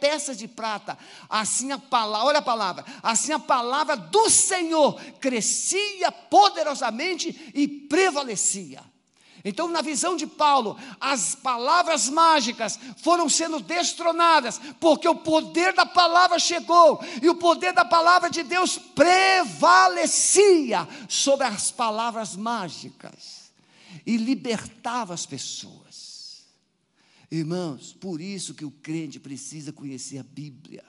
peças 0.00 0.36
de 0.36 0.48
prata. 0.48 0.98
Assim 1.28 1.72
a 1.72 1.78
palavra, 1.78 2.26
olha 2.26 2.38
a 2.38 2.42
palavra, 2.42 2.84
assim 3.02 3.32
a 3.32 3.38
palavra 3.38 3.96
do 3.96 4.30
Senhor 4.30 5.00
crescia 5.20 6.10
poderosamente 6.12 7.52
e 7.54 7.66
prevalecia. 7.66 8.82
Então, 9.44 9.68
na 9.68 9.80
visão 9.80 10.16
de 10.16 10.26
Paulo, 10.26 10.76
as 11.00 11.34
palavras 11.34 12.08
mágicas 12.08 12.78
foram 12.98 13.28
sendo 13.28 13.60
destronadas, 13.60 14.60
porque 14.80 15.08
o 15.08 15.14
poder 15.14 15.72
da 15.72 15.86
palavra 15.86 16.38
chegou, 16.38 17.00
e 17.22 17.28
o 17.28 17.36
poder 17.36 17.72
da 17.72 17.84
palavra 17.84 18.28
de 18.28 18.42
Deus 18.42 18.76
prevalecia 18.94 20.88
sobre 21.08 21.46
as 21.46 21.70
palavras 21.70 22.34
mágicas 22.34 23.52
e 24.04 24.16
libertava 24.16 25.14
as 25.14 25.24
pessoas. 25.24 26.07
Irmãos, 27.30 27.92
por 27.92 28.20
isso 28.20 28.54
que 28.54 28.64
o 28.64 28.70
crente 28.70 29.20
precisa 29.20 29.72
conhecer 29.72 30.18
a 30.18 30.22
Bíblia. 30.22 30.84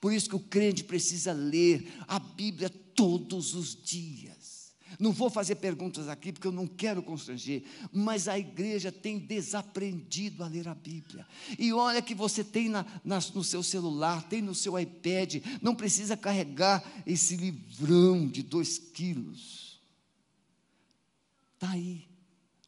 Por 0.00 0.12
isso 0.12 0.28
que 0.28 0.36
o 0.36 0.40
crente 0.40 0.84
precisa 0.84 1.32
ler 1.32 1.90
a 2.06 2.18
Bíblia 2.18 2.68
todos 2.68 3.54
os 3.54 3.74
dias. 3.74 4.60
Não 4.98 5.12
vou 5.12 5.30
fazer 5.30 5.54
perguntas 5.56 6.08
aqui 6.08 6.32
porque 6.32 6.46
eu 6.46 6.52
não 6.52 6.66
quero 6.66 7.02
constranger, 7.02 7.62
mas 7.92 8.26
a 8.26 8.38
igreja 8.38 8.90
tem 8.90 9.18
desaprendido 9.18 10.42
a 10.42 10.48
ler 10.48 10.66
a 10.68 10.74
Bíblia. 10.74 11.26
E 11.58 11.72
olha 11.72 12.02
que 12.02 12.14
você 12.14 12.42
tem 12.42 12.68
na, 12.68 12.84
na, 13.04 13.18
no 13.34 13.44
seu 13.44 13.62
celular, 13.62 14.28
tem 14.28 14.42
no 14.42 14.54
seu 14.54 14.78
iPad, 14.78 15.36
não 15.62 15.74
precisa 15.74 16.16
carregar 16.16 16.84
esse 17.06 17.36
livrão 17.36 18.26
de 18.26 18.42
dois 18.42 18.78
quilos. 18.78 19.80
Está 21.54 21.70
aí. 21.70 22.09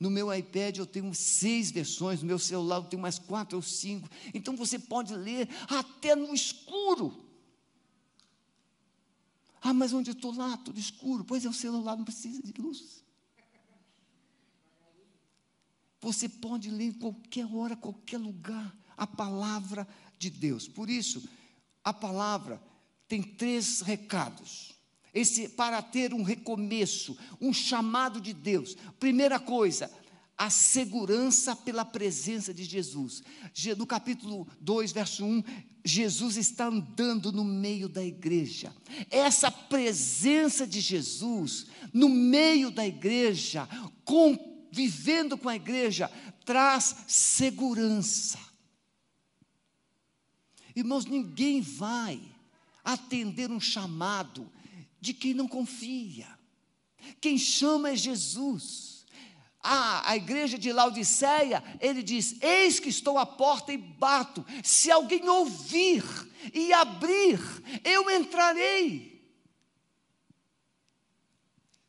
No 0.03 0.11
meu 0.11 0.35
iPad 0.35 0.79
eu 0.79 0.85
tenho 0.85 1.15
seis 1.15 1.71
versões, 1.71 2.23
no 2.23 2.27
meu 2.27 2.39
celular 2.41 2.79
eu 2.79 2.83
tenho 2.83 3.01
mais 3.01 3.21
quatro 3.21 3.55
ou 3.55 3.63
cinco. 3.63 4.09
Então 4.35 4.57
você 4.57 4.77
pode 4.77 5.15
ler 5.15 5.49
até 5.69 6.17
no 6.17 6.35
escuro. 6.35 7.25
Ah, 9.61 9.73
mas 9.73 9.93
onde 9.93 10.11
eu 10.11 10.15
estou 10.15 10.35
lá, 10.35 10.57
tudo 10.57 10.81
escuro. 10.81 11.25
Pois 11.25 11.45
é, 11.45 11.49
o 11.49 11.53
celular 11.53 11.97
não 11.97 12.05
precisa 12.05 12.43
de 12.43 12.53
luz. 12.61 13.05
Você 16.01 16.29
pode 16.29 16.69
ler 16.69 16.87
em 16.87 16.93
qualquer 16.93 17.47
hora, 17.47 17.77
qualquer 17.77 18.19
lugar, 18.19 18.77
a 18.97 19.07
palavra 19.07 19.87
de 20.19 20.31
Deus. 20.31 20.67
Por 20.67 20.91
isso, 20.91 21.23
a 21.85 21.93
palavra 21.93 22.61
tem 23.07 23.23
três 23.23 23.83
recados 23.83 24.72
esse 25.15 25.49
para 25.49 25.83
ter 25.83 26.15
um 26.15 26.23
recomeço, 26.23 27.17
um 27.41 27.53
chamado 27.53 28.21
de 28.21 28.33
Deus. 28.33 28.77
Primeira 28.99 29.39
coisa, 29.39 29.91
a 30.37 30.49
segurança 30.49 31.55
pela 31.55 31.85
presença 31.85 32.53
de 32.53 32.65
Jesus. 32.65 33.23
No 33.77 33.87
capítulo 33.87 34.49
2, 34.61 34.93
verso 34.93 35.25
1, 35.25 35.43
Jesus 35.85 36.37
está 36.37 36.67
andando 36.67 37.31
no 37.31 37.45
meio 37.45 37.89
da 37.89 38.05
igreja. 38.05 38.75
Essa 39.11 39.51
presença 39.51 40.67
de 40.67 40.81
Jesus 40.81 41.67
no 41.93 42.09
meio 42.09 42.71
da 42.71 42.87
igreja, 42.87 43.69
convivendo 44.05 45.37
com 45.37 45.49
a 45.49 45.57
igreja, 45.57 46.11
traz 46.45 47.05
segurança. 47.07 48.39
Irmãos, 50.75 51.05
ninguém 51.05 51.61
vai 51.61 52.21
atender 52.83 53.51
um 53.51 53.61
chamado 53.61 54.51
de 55.03 55.13
quem 55.13 55.35
não 55.35 55.49
confia. 55.49 56.29
Quem 57.21 57.37
chama 57.37 57.91
é 57.91 57.97
Jesus. 57.97 59.05
Ah, 59.61 60.09
a 60.09 60.17
igreja 60.17 60.57
de 60.57 60.73
Laodiceia, 60.73 61.63
ele 61.81 62.05
diz: 62.05 62.41
Eis 62.41 62.79
que 62.79 62.89
estou 62.89 63.19
à 63.19 63.27
porta 63.27 63.73
e 63.73 63.77
bato. 63.77 64.47
Se 64.63 64.93
alguém 64.93 65.29
ouvir 65.29 66.05
e 66.55 66.73
abrir, 66.73 67.41
eu 67.85 68.09
entrarei. 68.09 69.21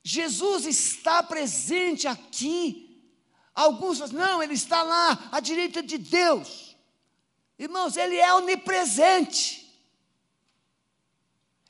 Jesus 0.03 0.65
está 0.65 1.21
presente 1.21 2.07
aqui. 2.07 2.99
Alguns 3.53 3.99
falam, 3.99 4.15
não, 4.15 4.43
ele 4.43 4.55
está 4.55 4.81
lá, 4.81 5.29
à 5.31 5.39
direita 5.39 5.83
de 5.83 5.99
Deus. 5.99 6.75
Irmãos, 7.59 7.95
ele 7.95 8.15
é 8.17 8.33
onipresente. 8.33 9.62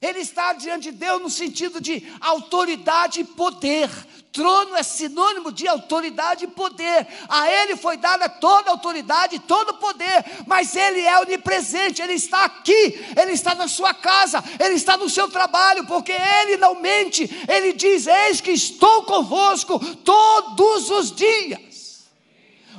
Ele 0.04 0.20
está 0.20 0.52
diante 0.52 0.92
de 0.92 0.98
Deus 0.98 1.22
no 1.22 1.30
sentido 1.30 1.80
de 1.80 2.06
autoridade 2.20 3.22
e 3.22 3.24
poder. 3.24 3.90
Trono 4.34 4.76
é 4.76 4.84
sinônimo 4.84 5.50
de 5.50 5.66
autoridade 5.66 6.44
e 6.44 6.48
poder. 6.48 7.08
A 7.30 7.50
ele 7.50 7.78
foi 7.78 7.96
dada 7.96 8.28
toda 8.28 8.70
a 8.70 8.74
autoridade 8.74 9.38
e 9.38 9.40
todo 9.40 9.70
o 9.70 9.78
poder, 9.78 10.26
mas 10.46 10.76
ele 10.76 11.00
é 11.00 11.20
onipresente, 11.22 12.02
ele 12.02 12.14
está 12.14 12.44
aqui, 12.44 13.00
ele 13.16 13.32
está 13.32 13.56
na 13.56 13.70
sua 13.70 13.94
casa, 13.94 14.44
ele 14.60 14.74
está 14.74 14.98
no 14.98 15.10
seu 15.10 15.30
trabalho, 15.30 15.86
porque 15.86 16.12
ele 16.12 16.58
não 16.58 16.82
mente. 16.82 17.30
Ele 17.48 17.72
diz: 17.72 18.06
Eis 18.06 18.42
que 18.42 18.52
estou 18.52 19.04
convosco 19.04 19.80
todos 19.98 20.90
os 20.90 21.16
dias. 21.16 22.10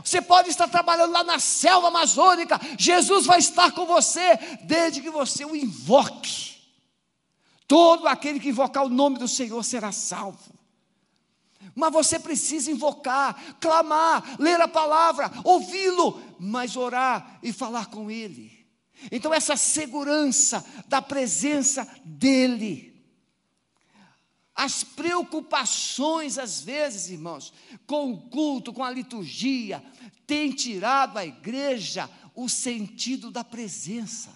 Você 0.05 0.21
pode 0.21 0.51
estar 0.51 0.69
trabalhando 0.69 1.13
lá 1.13 1.25
na 1.25 1.39
selva 1.39 1.89
amazônica, 1.89 2.61
Jesus 2.77 3.25
vai 3.25 3.39
estar 3.39 3.73
com 3.73 3.87
você, 3.87 4.39
desde 4.65 5.01
que 5.01 5.09
você 5.09 5.47
o 5.47 5.57
invoque. 5.57 6.54
Todo 7.67 8.07
aquele 8.07 8.39
que 8.39 8.51
invocar 8.51 8.85
o 8.85 8.91
nome 8.91 9.19
do 9.19 9.29
Senhor 9.29 9.63
será 9.65 9.91
salvo. 9.93 10.53
Mas 11.75 11.93
você 11.93 12.19
precisa 12.19 12.71
invocar, 12.71 13.57
clamar, 13.59 14.37
ler 14.39 14.61
a 14.61 14.69
palavra, 14.69 15.31
ouvi-lo, 15.43 16.21
mas 16.39 16.77
orar 16.77 17.39
e 17.43 17.53
falar 17.53 17.87
com 17.87 18.11
Ele. 18.11 18.53
Então, 19.11 19.33
essa 19.33 19.57
segurança 19.57 20.65
da 20.87 21.01
presença 21.03 21.89
dEle. 22.05 22.95
As 24.55 24.85
preocupações, 24.85 26.39
às 26.39 26.61
vezes, 26.61 27.11
irmãos, 27.11 27.53
com 27.87 28.13
o 28.13 28.21
culto, 28.29 28.73
com 28.73 28.85
a 28.85 28.91
liturgia, 28.91 29.83
têm 30.27 30.53
tirado 30.53 31.19
a 31.19 31.27
igreja 31.27 32.09
o 32.35 32.49
sentido 32.49 33.31
da 33.31 33.43
presença. 33.43 34.31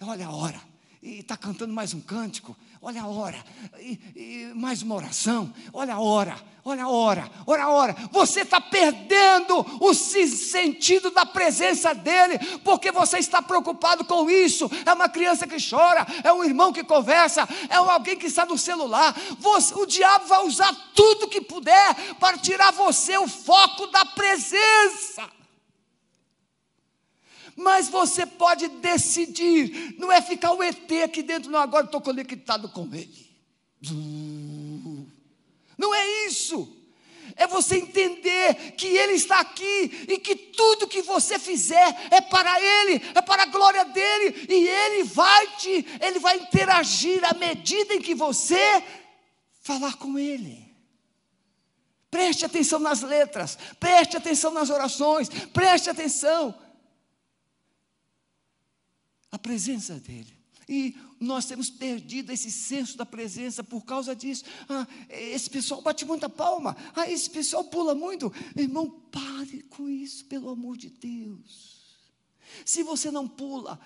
Olha 0.00 0.26
a 0.26 0.32
hora, 0.32 0.60
e 1.02 1.18
está 1.18 1.36
cantando 1.36 1.74
mais 1.74 1.92
um 1.92 2.00
cântico, 2.00 2.56
olha 2.80 3.02
a 3.02 3.08
hora, 3.08 3.44
e, 3.80 3.98
e 4.14 4.52
mais 4.54 4.82
uma 4.82 4.94
oração, 4.94 5.52
olha 5.72 5.94
a 5.94 6.00
hora, 6.00 6.36
olha 6.64 6.84
a 6.84 6.88
hora, 6.88 7.28
olha 7.44 7.64
a 7.64 7.68
hora. 7.68 7.96
Você 8.12 8.42
está 8.42 8.60
perdendo 8.60 9.66
o 9.80 9.92
sentido 9.92 11.10
da 11.10 11.26
presença 11.26 11.92
dele, 11.92 12.38
porque 12.62 12.92
você 12.92 13.18
está 13.18 13.42
preocupado 13.42 14.04
com 14.04 14.30
isso. 14.30 14.70
É 14.86 14.92
uma 14.92 15.08
criança 15.08 15.44
que 15.44 15.56
chora, 15.58 16.06
é 16.22 16.32
um 16.32 16.44
irmão 16.44 16.72
que 16.72 16.84
conversa, 16.84 17.48
é 17.68 17.74
alguém 17.74 18.16
que 18.16 18.26
está 18.26 18.46
no 18.46 18.56
celular. 18.56 19.12
Você, 19.40 19.74
o 19.74 19.84
diabo 19.84 20.26
vai 20.26 20.46
usar 20.46 20.72
tudo 20.94 21.28
que 21.28 21.40
puder 21.40 22.14
para 22.20 22.38
tirar 22.38 22.70
você 22.70 23.18
o 23.18 23.26
foco 23.26 23.88
da 23.88 24.04
presença. 24.04 25.28
Mas 27.56 27.88
você 27.88 28.24
pode 28.24 28.68
decidir, 28.68 29.94
não 29.98 30.10
é 30.10 30.22
ficar 30.22 30.52
o 30.52 30.62
ET 30.62 30.90
aqui 31.04 31.22
dentro, 31.22 31.50
não, 31.50 31.60
agora 31.60 31.84
estou 31.84 32.00
conectado 32.00 32.68
com 32.68 32.84
ele. 32.94 33.30
Não 35.76 35.94
é 35.94 36.26
isso. 36.26 36.82
É 37.36 37.46
você 37.46 37.76
entender 37.76 38.72
que 38.76 38.86
Ele 38.86 39.14
está 39.14 39.40
aqui 39.40 40.06
e 40.08 40.18
que 40.18 40.34
tudo 40.34 40.88
que 40.88 41.02
você 41.02 41.38
fizer 41.38 42.08
é 42.10 42.20
para 42.20 42.60
Ele, 42.60 43.02
é 43.14 43.22
para 43.22 43.44
a 43.44 43.46
glória 43.46 43.84
dele, 43.86 44.46
e 44.48 44.68
Ele 44.68 45.04
vai 45.04 45.46
te, 45.56 45.86
Ele 46.00 46.18
vai 46.18 46.36
interagir 46.36 47.24
à 47.24 47.34
medida 47.34 47.94
em 47.94 48.02
que 48.02 48.14
você 48.14 48.82
falar 49.62 49.96
com 49.96 50.18
Ele. 50.18 50.70
Preste 52.10 52.44
atenção 52.44 52.78
nas 52.78 53.00
letras, 53.00 53.56
preste 53.80 54.16
atenção 54.16 54.50
nas 54.50 54.68
orações, 54.68 55.30
preste 55.52 55.88
atenção 55.88 56.54
a 59.32 59.38
presença 59.38 59.98
dEle. 59.98 60.42
E 60.68 60.94
nós 61.18 61.46
temos 61.46 61.68
perdido 61.70 62.30
esse 62.30 62.50
senso 62.50 62.96
da 62.96 63.04
presença 63.04 63.64
por 63.64 63.84
causa 63.84 64.14
disso. 64.14 64.44
Ah, 64.68 64.86
esse 65.08 65.50
pessoal 65.50 65.82
bate 65.82 66.04
muita 66.04 66.28
palma. 66.28 66.76
Ah, 66.94 67.10
esse 67.10 67.28
pessoal 67.28 67.64
pula 67.64 67.94
muito. 67.94 68.32
Irmão, 68.56 68.88
pare 69.10 69.62
com 69.62 69.88
isso, 69.88 70.24
pelo 70.26 70.50
amor 70.50 70.76
de 70.76 70.90
Deus. 70.90 71.82
Se 72.64 72.82
você 72.82 73.10
não 73.10 73.26
pula, 73.26 73.80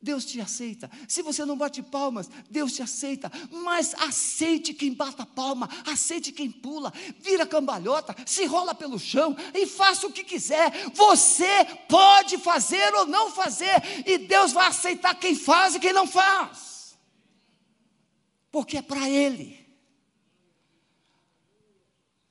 Deus 0.00 0.26
te 0.26 0.40
aceita. 0.40 0.90
Se 1.08 1.22
você 1.22 1.44
não 1.44 1.56
bate 1.56 1.82
palmas, 1.82 2.28
Deus 2.50 2.72
te 2.72 2.82
aceita. 2.82 3.32
Mas 3.50 3.94
aceite 3.94 4.74
quem 4.74 4.92
bata 4.92 5.24
palma, 5.24 5.68
aceite 5.86 6.32
quem 6.32 6.50
pula, 6.50 6.92
vira 7.20 7.46
cambalhota, 7.46 8.14
se 8.26 8.44
rola 8.44 8.74
pelo 8.74 8.98
chão 8.98 9.34
e 9.54 9.66
faça 9.66 10.06
o 10.06 10.12
que 10.12 10.22
quiser. 10.22 10.90
Você 10.90 11.64
pode 11.88 12.38
fazer 12.38 12.94
ou 12.94 13.06
não 13.06 13.30
fazer, 13.30 14.06
e 14.06 14.18
Deus 14.18 14.52
vai 14.52 14.68
aceitar 14.68 15.14
quem 15.14 15.34
faz 15.34 15.74
e 15.74 15.80
quem 15.80 15.92
não 15.92 16.06
faz. 16.06 16.96
Porque 18.52 18.76
é 18.76 18.82
para 18.82 19.08
Ele. 19.08 19.66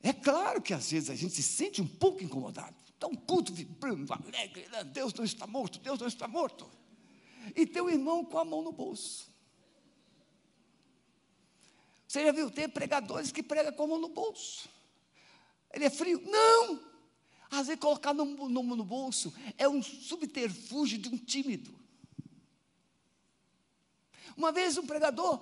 É 0.02 0.14
claro 0.14 0.62
que 0.62 0.74
às 0.74 0.92
vezes 0.92 1.10
a 1.10 1.16
gente 1.16 1.34
se 1.34 1.44
sente 1.44 1.82
um 1.82 1.88
pouco 1.88 2.24
incomodado. 2.24 2.76
Está 2.94 3.08
um 3.08 3.16
culto 3.16 3.52
vibrando, 3.52 4.14
alegre, 4.14 4.68
né? 4.72 4.84
Deus 4.84 5.14
não 5.16 5.26
está 5.26 5.48
morto, 5.48 5.80
Deus 5.80 6.00
não 6.00 6.08
está 6.08 6.28
morto 6.28 6.70
e 7.56 7.66
teu 7.66 7.90
irmão 7.90 8.24
com 8.24 8.38
a 8.38 8.46
mão 8.46 8.62
no 8.62 8.72
bolso. 8.72 9.28
Você 12.08 12.24
já 12.24 12.32
viu? 12.32 12.50
Tem 12.50 12.70
pregadores 12.70 13.32
que 13.32 13.44
pregam 13.44 13.74
com 13.74 13.84
a 13.84 13.88
mão 13.88 14.00
no 14.00 14.10
bolso. 14.10 14.70
Ele 15.74 15.86
é 15.86 15.90
frio? 15.90 16.22
Não! 16.26 16.80
Às 17.52 17.68
vezes 17.68 17.80
colocar 17.80 18.14
no, 18.14 18.26
no, 18.26 18.64
no 18.64 18.84
bolso 18.84 19.34
é 19.58 19.68
um 19.68 19.84
subterfúgio 19.84 20.98
de 20.98 21.10
um 21.10 21.18
tímido. 21.18 21.74
Uma 24.36 24.52
vez 24.52 24.78
um 24.78 24.86
pregador, 24.86 25.42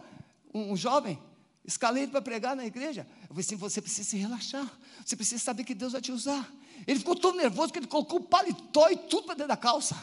um, 0.54 0.74
um 0.74 0.78
jovem, 0.78 1.20
escalei 1.66 2.08
para 2.08 2.22
pregar 2.22 2.56
na 2.56 2.66
igreja. 2.66 3.08
Eu 3.22 3.30
falei 3.30 3.42
assim: 3.42 3.56
você 3.56 3.82
precisa 3.82 4.10
se 4.10 4.18
relaxar, 4.18 4.72
você 5.06 5.16
precisa 5.16 5.44
saber 5.44 5.64
que 5.64 5.74
Deus 5.74 5.94
vai 5.94 6.02
te 6.02 6.12
usar. 6.12 6.52
Ele 6.86 7.00
ficou 7.00 7.16
tão 7.16 7.36
nervoso 7.36 7.72
que 7.72 7.80
ele 7.80 7.88
colocou 7.88 8.20
o 8.20 8.24
paletó 8.24 8.90
e 8.90 8.98
tudo 8.98 9.26
para 9.26 9.36
dentro 9.36 9.50
da 9.50 9.58
calça. 9.58 9.96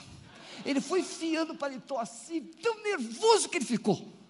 Ele 0.64 0.80
foi 0.80 1.00
enfiando 1.00 1.52
o 1.52 1.56
paletó 1.56 1.98
assim, 1.98 2.40
tão 2.62 2.82
nervoso 2.82 3.48
que 3.48 3.58
ele 3.58 3.64
ficou. 3.64 4.20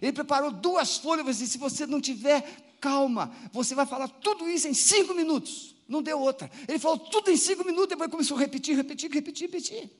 Ele 0.00 0.12
preparou 0.12 0.50
duas 0.50 0.96
folhas 0.96 1.36
e 1.36 1.40
disse: 1.40 1.52
se 1.52 1.58
você 1.58 1.86
não 1.86 2.00
tiver 2.00 2.42
calma, 2.80 3.34
você 3.52 3.74
vai 3.74 3.86
falar 3.86 4.08
tudo 4.08 4.48
isso 4.48 4.66
em 4.66 4.74
cinco 4.74 5.14
minutos. 5.14 5.74
Não 5.88 6.02
deu 6.02 6.18
outra. 6.18 6.50
Ele 6.66 6.78
falou 6.78 6.98
tudo 6.98 7.30
em 7.30 7.36
cinco 7.36 7.64
minutos, 7.64 7.88
depois 7.88 8.10
começou 8.10 8.36
a 8.36 8.40
repetir, 8.40 8.76
repetir, 8.76 9.10
repetir, 9.10 9.48
repetir. 9.48 9.90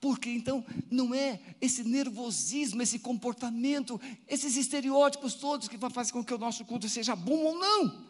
Porque 0.00 0.30
então 0.30 0.64
não 0.90 1.14
é 1.14 1.40
esse 1.60 1.84
nervosismo, 1.84 2.82
esse 2.82 2.98
comportamento, 2.98 4.00
esses 4.26 4.56
estereótipos 4.56 5.34
todos 5.34 5.68
que 5.68 5.76
vão 5.76 5.90
fazer 5.90 6.12
com 6.12 6.24
que 6.24 6.34
o 6.34 6.38
nosso 6.38 6.64
culto 6.64 6.88
seja 6.88 7.14
bom 7.14 7.44
ou 7.44 7.58
não. 7.58 8.04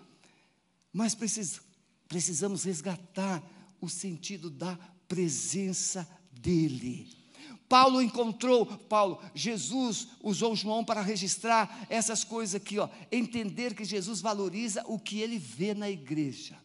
Mas 0.91 1.15
precis, 1.15 1.61
precisamos 2.09 2.65
resgatar 2.65 3.43
o 3.83 3.89
sentido 3.89 4.49
da 4.49 4.79
presença 5.09 6.09
dEle. 6.31 7.21
Paulo 7.69 8.01
encontrou, 8.01 8.65
Paulo, 8.65 9.21
Jesus 9.35 10.09
usou 10.23 10.55
João 10.55 10.85
para 10.85 11.03
registrar 11.03 11.87
essas 11.91 12.23
coisas 12.23 12.55
aqui, 12.55 12.79
ó, 12.79 12.89
entender 13.11 13.75
que 13.75 13.85
Jesus 13.85 14.21
valoriza 14.21 14.85
o 14.87 14.99
que 14.99 15.21
ele 15.21 15.39
vê 15.39 15.75
na 15.75 15.91
igreja. 15.91 16.57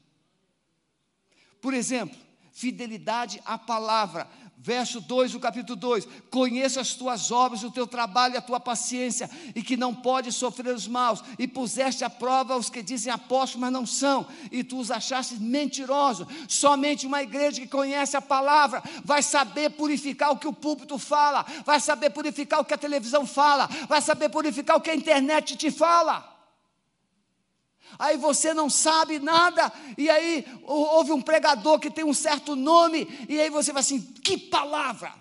Por 1.59 1.73
exemplo, 1.73 2.17
fidelidade 2.57 3.39
à 3.45 3.55
palavra 3.55 4.27
verso 4.57 4.99
2 4.99 5.33
do 5.33 5.39
capítulo 5.39 5.75
2: 5.75 6.07
Conheço 6.31 6.79
as 6.79 6.95
tuas 6.95 7.31
obras, 7.31 7.63
o 7.63 7.69
teu 7.69 7.85
trabalho 7.85 8.33
e 8.33 8.37
a 8.37 8.41
tua 8.41 8.59
paciência, 8.59 9.29
e 9.55 9.61
que 9.61 9.77
não 9.77 9.93
podes 9.93 10.33
sofrer 10.35 10.73
os 10.73 10.87
maus, 10.87 11.23
e 11.37 11.47
puseste 11.47 12.03
à 12.03 12.09
prova 12.09 12.57
os 12.57 12.67
que 12.67 12.81
dizem 12.81 13.13
apóstolos, 13.13 13.61
mas 13.61 13.71
não 13.71 13.85
são, 13.85 14.25
e 14.51 14.63
tu 14.63 14.79
os 14.79 14.89
achaste 14.89 15.35
mentirosos. 15.35 16.27
Somente 16.47 17.05
uma 17.05 17.21
igreja 17.21 17.61
que 17.61 17.67
conhece 17.67 18.17
a 18.17 18.21
palavra 18.21 18.81
vai 19.05 19.21
saber 19.21 19.69
purificar 19.69 20.31
o 20.31 20.37
que 20.37 20.47
o 20.47 20.53
púlpito 20.53 20.97
fala, 20.97 21.45
vai 21.63 21.79
saber 21.79 22.09
purificar 22.09 22.59
o 22.59 22.65
que 22.65 22.73
a 22.73 22.77
televisão 22.77 23.25
fala, 23.25 23.69
vai 23.87 24.01
saber 24.01 24.29
purificar 24.29 24.77
o 24.77 24.81
que 24.81 24.89
a 24.89 24.95
internet 24.95 25.55
te 25.55 25.69
fala 25.69 26.36
aí 27.97 28.17
você 28.17 28.53
não 28.53 28.69
sabe 28.69 29.19
nada, 29.19 29.71
e 29.97 30.09
aí 30.09 30.45
houve 30.63 31.11
um 31.11 31.21
pregador 31.21 31.79
que 31.79 31.89
tem 31.89 32.03
um 32.03 32.13
certo 32.13 32.55
nome, 32.55 33.07
e 33.27 33.39
aí 33.39 33.49
você 33.49 33.71
vai 33.71 33.81
assim: 33.81 34.01
que 34.01 34.37
palavra! 34.37 35.13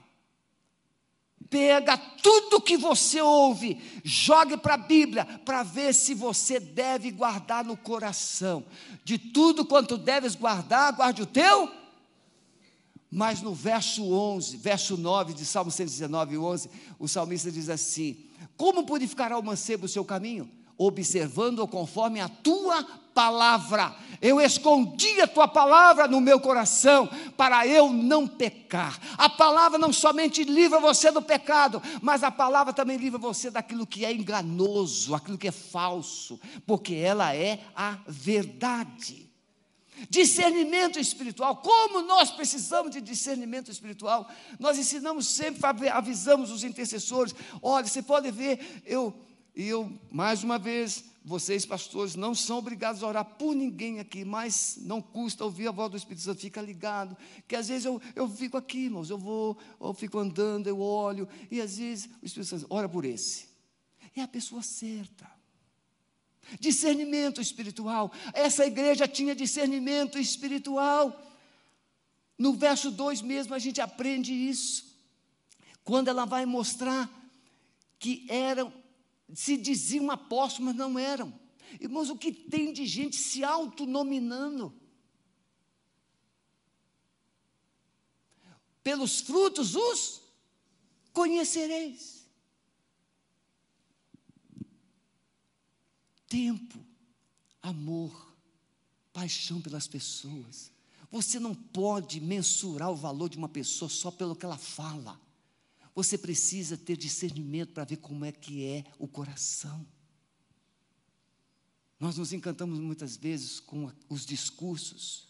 Pega 1.48 1.96
tudo 1.96 2.60
que 2.60 2.76
você 2.76 3.20
ouve, 3.20 3.80
jogue 4.02 4.56
para 4.56 4.74
a 4.74 4.78
Bíblia, 4.78 5.24
para 5.44 5.62
ver 5.62 5.94
se 5.94 6.12
você 6.12 6.58
deve 6.58 7.10
guardar 7.12 7.64
no 7.64 7.76
coração. 7.76 8.64
De 9.04 9.16
tudo 9.16 9.64
quanto 9.64 9.96
deves 9.96 10.34
guardar, 10.34 10.92
guarde 10.92 11.22
o 11.22 11.26
teu. 11.26 11.70
Mas 13.10 13.40
no 13.40 13.54
verso 13.54 14.04
11, 14.04 14.56
verso 14.56 14.96
9 14.96 15.34
de 15.34 15.44
Salmo 15.44 15.70
119, 15.70 16.36
11, 16.36 16.70
o 16.98 17.06
salmista 17.06 17.52
diz 17.52 17.68
assim: 17.68 18.26
Como 18.56 18.84
purificará 18.84 19.38
o 19.38 19.42
mancebo 19.42 19.86
o 19.86 19.88
seu 19.88 20.04
caminho? 20.04 20.50
Observando-o 20.78 21.68
conforme 21.68 22.20
a 22.20 22.28
tua 22.28 22.84
palavra. 23.16 23.96
Eu 24.20 24.38
escondi 24.40 25.20
a 25.22 25.26
tua 25.26 25.48
palavra 25.48 26.06
no 26.06 26.20
meu 26.20 26.38
coração 26.38 27.08
para 27.34 27.66
eu 27.66 27.90
não 27.90 28.28
pecar. 28.28 28.98
A 29.16 29.28
palavra 29.28 29.78
não 29.78 29.90
somente 29.90 30.44
livra 30.44 30.78
você 30.78 31.10
do 31.10 31.22
pecado, 31.22 31.82
mas 32.02 32.22
a 32.22 32.30
palavra 32.30 32.74
também 32.74 32.98
livra 32.98 33.18
você 33.18 33.50
daquilo 33.50 33.86
que 33.86 34.04
é 34.04 34.12
enganoso, 34.12 35.14
aquilo 35.14 35.38
que 35.38 35.48
é 35.48 35.52
falso, 35.52 36.38
porque 36.66 36.94
ela 36.94 37.34
é 37.34 37.60
a 37.74 37.98
verdade. 38.06 39.26
Discernimento 40.10 41.00
espiritual, 41.00 41.56
como 41.56 42.02
nós 42.02 42.30
precisamos 42.30 42.90
de 42.90 43.00
discernimento 43.00 43.70
espiritual. 43.70 44.28
Nós 44.58 44.76
ensinamos 44.76 45.26
sempre, 45.26 45.88
avisamos 45.88 46.50
os 46.50 46.62
intercessores. 46.62 47.34
Olha, 47.62 47.86
você 47.86 48.02
pode 48.02 48.30
ver, 48.30 48.82
eu, 48.84 49.14
eu 49.56 49.90
mais 50.10 50.44
uma 50.44 50.58
vez, 50.58 51.04
vocês 51.24 51.64
pastores 51.64 52.14
não 52.14 52.34
são 52.34 52.58
obrigados 52.58 53.02
a 53.02 53.08
orar 53.08 53.24
por 53.24 53.54
ninguém 53.54 53.98
aqui, 53.98 54.24
mas 54.24 54.78
não 54.82 55.00
custa 55.00 55.44
ouvir 55.44 55.66
a 55.66 55.72
voz 55.72 55.90
do 55.90 55.96
Espírito 55.96 56.22
Santo, 56.22 56.40
fica 56.40 56.60
ligado, 56.60 57.16
que 57.48 57.56
às 57.56 57.68
vezes 57.68 57.86
eu, 57.86 58.00
eu 58.14 58.28
fico 58.28 58.56
aqui, 58.56 58.84
irmãos, 58.84 59.08
eu 59.08 59.18
vou, 59.18 59.56
eu 59.80 59.94
fico 59.94 60.18
andando, 60.18 60.68
eu 60.68 60.78
olho, 60.78 61.26
e 61.50 61.60
às 61.60 61.78
vezes 61.78 62.08
o 62.22 62.26
Espírito 62.26 62.50
Santo, 62.50 62.66
ora 62.68 62.88
por 62.88 63.04
esse. 63.04 63.46
É 64.14 64.22
a 64.22 64.28
pessoa 64.28 64.62
certa. 64.62 65.30
Discernimento 66.60 67.40
espiritual. 67.40 68.12
Essa 68.32 68.64
igreja 68.64 69.08
tinha 69.08 69.34
discernimento 69.34 70.18
espiritual. 70.18 71.20
No 72.38 72.52
verso 72.52 72.90
2 72.90 73.22
mesmo 73.22 73.54
a 73.54 73.58
gente 73.58 73.80
aprende 73.80 74.32
isso. 74.32 74.86
Quando 75.82 76.08
ela 76.08 76.24
vai 76.24 76.46
mostrar 76.46 77.10
que 77.98 78.26
eram, 78.28 78.72
se 79.34 79.56
diziam 79.56 80.10
apóstolos, 80.10 80.66
mas 80.66 80.76
não 80.76 80.98
eram. 80.98 81.32
Irmãos, 81.80 82.10
o 82.10 82.16
que 82.16 82.32
tem 82.32 82.72
de 82.72 82.86
gente 82.86 83.16
se 83.16 83.42
autonominando? 83.42 84.74
Pelos 88.82 89.20
frutos 89.20 89.74
os 89.74 90.22
conhecereis. 91.12 92.16
tempo, 96.28 96.78
amor, 97.62 98.34
paixão 99.12 99.60
pelas 99.60 99.86
pessoas. 99.86 100.70
Você 101.10 101.38
não 101.38 101.54
pode 101.54 102.20
mensurar 102.20 102.90
o 102.90 102.96
valor 102.96 103.28
de 103.28 103.38
uma 103.38 103.48
pessoa 103.48 103.88
só 103.88 104.10
pelo 104.10 104.36
que 104.36 104.44
ela 104.44 104.58
fala. 104.58 105.20
Você 105.96 106.18
precisa 106.18 106.76
ter 106.76 106.94
discernimento 106.94 107.72
para 107.72 107.84
ver 107.84 107.96
como 107.96 108.22
é 108.22 108.30
que 108.30 108.62
é 108.66 108.84
o 108.98 109.08
coração. 109.08 109.84
Nós 111.98 112.18
nos 112.18 112.34
encantamos 112.34 112.78
muitas 112.78 113.16
vezes 113.16 113.58
com 113.58 113.90
os 114.06 114.26
discursos, 114.26 115.26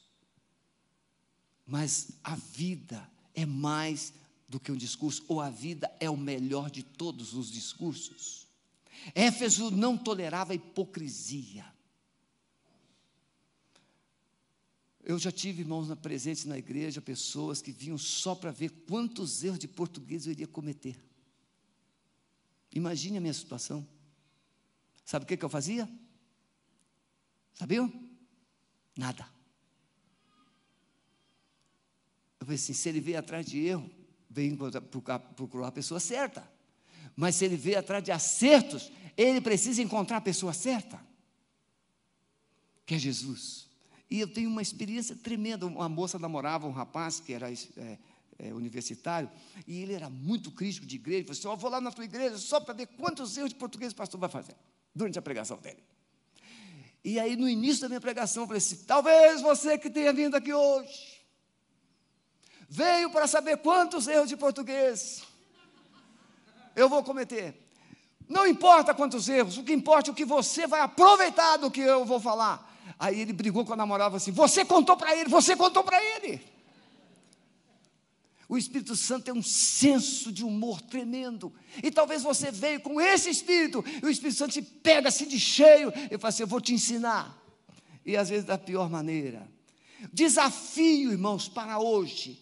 mas 1.64 2.08
a 2.24 2.34
vida 2.34 3.08
é 3.32 3.46
mais 3.46 4.12
do 4.48 4.58
que 4.58 4.72
um 4.72 4.76
discurso, 4.76 5.24
ou 5.28 5.40
a 5.40 5.50
vida 5.50 5.88
é 6.00 6.10
o 6.10 6.16
melhor 6.16 6.68
de 6.68 6.82
todos 6.82 7.32
os 7.32 7.48
discursos. 7.48 8.48
Éfeso 9.14 9.70
não 9.70 9.96
tolerava 9.96 10.52
hipocrisia. 10.52 11.64
Eu 15.08 15.20
já 15.20 15.30
tive, 15.30 15.62
irmãos, 15.62 15.86
na 15.86 15.94
presente 15.94 16.48
na 16.48 16.58
igreja, 16.58 17.00
pessoas 17.00 17.62
que 17.62 17.70
vinham 17.70 17.96
só 17.96 18.34
para 18.34 18.50
ver 18.50 18.70
quantos 18.88 19.44
erros 19.44 19.60
de 19.60 19.68
português 19.68 20.26
eu 20.26 20.32
iria 20.32 20.48
cometer. 20.48 21.00
Imagine 22.72 23.18
a 23.18 23.20
minha 23.20 23.32
situação. 23.32 23.86
Sabe 25.04 25.24
o 25.24 25.28
que, 25.28 25.36
que 25.36 25.44
eu 25.44 25.48
fazia? 25.48 25.88
Sabiam? 27.54 27.88
Nada. 28.96 29.24
Eu 32.40 32.46
falei 32.46 32.56
assim: 32.56 32.72
se 32.72 32.88
ele 32.88 33.00
veio 33.00 33.20
atrás 33.20 33.46
de 33.46 33.60
erro, 33.60 33.88
vem 34.28 34.58
procurar 35.36 35.68
a 35.68 35.72
pessoa 35.72 36.00
certa. 36.00 36.50
Mas 37.14 37.36
se 37.36 37.44
ele 37.44 37.56
veio 37.56 37.78
atrás 37.78 38.02
de 38.02 38.10
acertos, 38.10 38.90
ele 39.16 39.40
precisa 39.40 39.80
encontrar 39.80 40.16
a 40.16 40.20
pessoa 40.20 40.52
certa, 40.52 41.00
que 42.84 42.96
é 42.96 42.98
Jesus. 42.98 43.65
E 44.10 44.20
eu 44.20 44.28
tenho 44.28 44.48
uma 44.48 44.62
experiência 44.62 45.16
tremenda. 45.16 45.66
Uma 45.66 45.88
moça 45.88 46.18
namorava 46.18 46.66
um 46.66 46.72
rapaz 46.72 47.18
que 47.18 47.32
era 47.32 47.50
é, 47.50 47.98
é, 48.38 48.52
universitário, 48.52 49.30
e 49.66 49.80
ele 49.80 49.92
era 49.92 50.08
muito 50.08 50.50
crítico 50.50 50.86
de 50.86 50.96
igreja. 50.96 51.18
Ele 51.18 51.26
falou 51.26 51.38
assim: 51.38 51.48
oh, 51.48 51.56
vou 51.56 51.70
lá 51.70 51.80
na 51.80 51.90
tua 51.90 52.04
igreja 52.04 52.38
só 52.38 52.60
para 52.60 52.74
ver 52.74 52.86
quantos 52.86 53.36
erros 53.36 53.50
de 53.50 53.56
português 53.56 53.92
o 53.92 53.96
pastor 53.96 54.20
vai 54.20 54.28
fazer, 54.28 54.54
durante 54.94 55.18
a 55.18 55.22
pregação 55.22 55.56
dele. 55.58 55.82
E 57.04 57.20
aí, 57.20 57.36
no 57.36 57.48
início 57.48 57.82
da 57.82 57.88
minha 57.88 58.00
pregação, 58.00 58.42
eu 58.42 58.46
falei 58.46 58.58
assim: 58.58 58.76
talvez 58.86 59.40
você 59.40 59.78
que 59.78 59.90
tenha 59.90 60.12
vindo 60.12 60.34
aqui 60.34 60.52
hoje, 60.52 61.20
veio 62.68 63.10
para 63.10 63.26
saber 63.26 63.58
quantos 63.58 64.06
erros 64.06 64.28
de 64.28 64.36
português 64.36 65.22
eu 66.74 66.88
vou 66.88 67.02
cometer. 67.02 67.62
Não 68.28 68.46
importa 68.46 68.92
quantos 68.92 69.28
erros, 69.28 69.56
o 69.56 69.62
que 69.62 69.72
importa 69.72 70.10
é 70.10 70.12
o 70.12 70.14
que 70.14 70.24
você 70.24 70.66
vai 70.66 70.80
aproveitar 70.80 71.56
do 71.58 71.70
que 71.70 71.80
eu 71.80 72.04
vou 72.04 72.20
falar. 72.20 72.65
Aí 72.98 73.20
ele 73.20 73.32
brigou 73.32 73.64
com 73.64 73.72
a 73.72 73.76
namorada 73.76 74.16
assim: 74.16 74.32
Você 74.32 74.64
contou 74.64 74.96
para 74.96 75.14
ele, 75.16 75.28
você 75.28 75.56
contou 75.56 75.82
para 75.82 76.02
ele. 76.02 76.40
O 78.48 78.56
Espírito 78.56 78.94
Santo 78.94 79.24
tem 79.24 79.34
um 79.34 79.42
senso 79.42 80.30
de 80.30 80.44
humor 80.44 80.80
tremendo. 80.80 81.52
E 81.82 81.90
talvez 81.90 82.22
você 82.22 82.50
veio 82.50 82.80
com 82.80 83.00
esse 83.00 83.28
Espírito, 83.28 83.84
e 84.02 84.06
o 84.06 84.08
Espírito 84.08 84.38
Santo 84.38 84.52
te 84.52 84.62
pega 84.62 85.08
assim 85.08 85.26
de 85.26 85.38
cheio 85.38 85.92
e 86.10 86.16
fala 86.16 86.28
assim: 86.28 86.42
Eu 86.42 86.48
vou 86.48 86.60
te 86.60 86.72
ensinar. 86.72 87.36
E 88.04 88.16
às 88.16 88.28
vezes 88.28 88.44
da 88.44 88.56
pior 88.56 88.88
maneira. 88.88 89.48
Desafio, 90.12 91.10
irmãos, 91.10 91.48
para 91.48 91.78
hoje. 91.78 92.40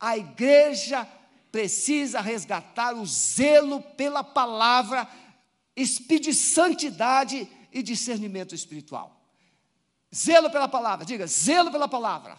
A 0.00 0.18
igreja 0.18 1.08
precisa 1.52 2.20
resgatar 2.20 2.96
o 2.96 3.06
zelo 3.06 3.80
pela 3.80 4.24
palavra, 4.24 5.08
de 5.76 6.34
santidade 6.34 7.48
e 7.72 7.82
discernimento 7.82 8.54
espiritual. 8.54 9.13
Zelo 10.14 10.48
pela 10.48 10.68
palavra, 10.68 11.04
diga, 11.04 11.26
zelo 11.26 11.72
pela 11.72 11.88
palavra. 11.88 12.38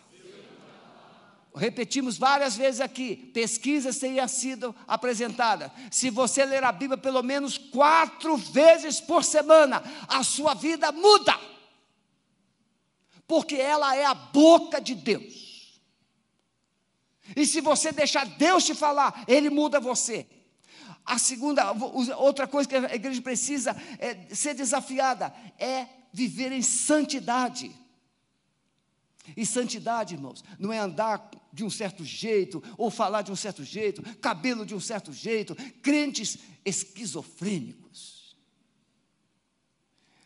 Repetimos 1.53 2.17
várias 2.17 2.55
vezes 2.57 2.81
aqui, 2.81 3.15
pesquisas 3.33 3.97
teriam 3.97 4.27
sido 4.27 4.75
apresentadas. 4.87 5.71
Se 5.89 6.09
você 6.09 6.45
ler 6.45 6.63
a 6.63 6.71
Bíblia 6.71 6.97
pelo 6.97 7.23
menos 7.23 7.57
quatro 7.57 8.35
vezes 8.35 8.99
por 8.99 9.23
semana, 9.23 9.81
a 10.07 10.21
sua 10.23 10.53
vida 10.53 10.91
muda, 10.91 11.37
porque 13.25 13.55
ela 13.55 13.95
é 13.95 14.05
a 14.05 14.13
boca 14.13 14.79
de 14.79 14.95
Deus. 14.95 15.81
E 17.35 17.45
se 17.45 17.61
você 17.61 17.91
deixar 17.91 18.25
Deus 18.25 18.65
te 18.65 18.75
falar, 18.75 19.23
Ele 19.27 19.49
muda 19.49 19.79
você. 19.79 20.27
A 21.05 21.17
segunda, 21.17 21.71
outra 22.17 22.47
coisa 22.47 22.67
que 22.67 22.75
a 22.75 22.95
igreja 22.95 23.21
precisa 23.21 23.75
é 23.97 24.33
ser 24.33 24.53
desafiada 24.53 25.33
é 25.57 25.87
viver 26.15 26.53
em 26.53 26.61
santidade. 26.61 27.75
E 29.35 29.45
santidade, 29.45 30.13
irmãos, 30.13 30.43
não 30.57 30.71
é 30.71 30.79
andar 30.79 31.29
de 31.51 31.65
um 31.65 31.69
certo 31.69 32.05
jeito, 32.05 32.63
ou 32.77 32.89
falar 32.89 33.21
de 33.21 33.31
um 33.31 33.35
certo 33.35 33.65
jeito, 33.65 34.01
cabelo 34.19 34.65
de 34.65 34.73
um 34.73 34.79
certo 34.79 35.11
jeito, 35.11 35.55
crentes 35.81 36.37
esquizofrênicos. 36.63 38.37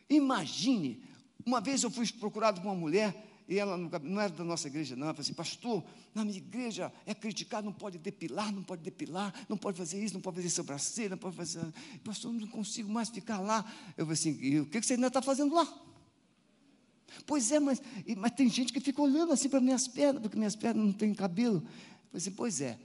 Imagine, 0.08 1.04
uma 1.44 1.60
vez 1.60 1.82
eu 1.82 1.90
fui 1.90 2.08
procurado 2.12 2.62
por 2.62 2.68
uma 2.68 2.76
mulher 2.76 3.29
e 3.50 3.58
ela 3.58 3.76
não 3.76 4.22
era 4.22 4.32
da 4.32 4.44
nossa 4.44 4.68
igreja, 4.68 4.96
não. 4.96 5.08
Ela 5.08 5.14
falou 5.16 5.24
assim, 5.24 5.34
pastor, 5.34 5.84
na 6.14 6.24
minha 6.24 6.38
igreja 6.38 6.94
é 7.04 7.16
criticar, 7.16 7.64
não 7.64 7.74
pode 7.74 7.98
depilar, 7.98 8.54
não 8.54 8.62
pode 8.62 8.84
depilar, 8.84 9.34
não 9.50 9.58
pode 9.58 9.76
fazer 9.76 10.00
isso, 10.00 10.14
não 10.14 10.22
pode 10.22 10.36
fazer 10.36 10.52
sobrancelha, 10.52 11.10
não 11.10 11.18
pode 11.18 11.36
fazer. 11.36 11.66
Pastor, 12.04 12.32
não 12.32 12.48
consigo 12.48 12.92
mais 12.92 13.10
ficar 13.10 13.40
lá. 13.40 13.66
Eu 13.98 14.06
falei 14.06 14.14
assim, 14.14 14.38
e 14.40 14.60
o 14.60 14.68
que 14.68 14.80
você 14.80 14.94
ainda 14.94 15.08
está 15.08 15.20
fazendo 15.20 15.56
lá? 15.56 15.68
Pois 17.26 17.52
é, 17.52 17.60
mas, 17.60 17.82
mas 18.18 18.32
tem 18.34 18.48
gente 18.48 18.72
que 18.72 18.80
fica 18.80 19.02
olhando 19.02 19.34
assim 19.34 19.50
para 19.50 19.60
minhas 19.60 19.88
pernas, 19.88 20.22
porque 20.22 20.38
minhas 20.38 20.56
pernas 20.56 20.86
não 20.86 20.94
têm 20.94 21.12
cabelo. 21.16 21.58
Eu 21.58 21.62
falei 21.62 22.18
assim, 22.18 22.32
pois 22.32 22.62
é, 22.62 22.78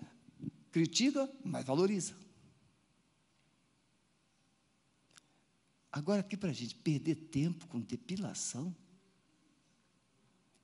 critica, 0.73 1.31
mas 1.45 1.63
valoriza. 1.63 2.15
Agora, 5.93 6.21
aqui 6.21 6.39
para 6.39 6.49
a 6.49 6.55
gente 6.55 6.75
perder 6.75 7.17
tempo 7.17 7.69
com 7.69 7.79
depilação, 7.79 8.75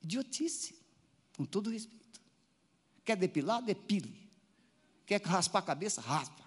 Idiotice, 0.03 0.75
com 1.35 1.45
todo 1.45 1.69
respeito. 1.69 2.21
Quer 3.03 3.17
depilar? 3.17 3.61
Depile. 3.61 4.29
Quer 5.05 5.21
raspar 5.21 5.59
a 5.59 5.63
cabeça? 5.63 6.01
Raspa. 6.01 6.41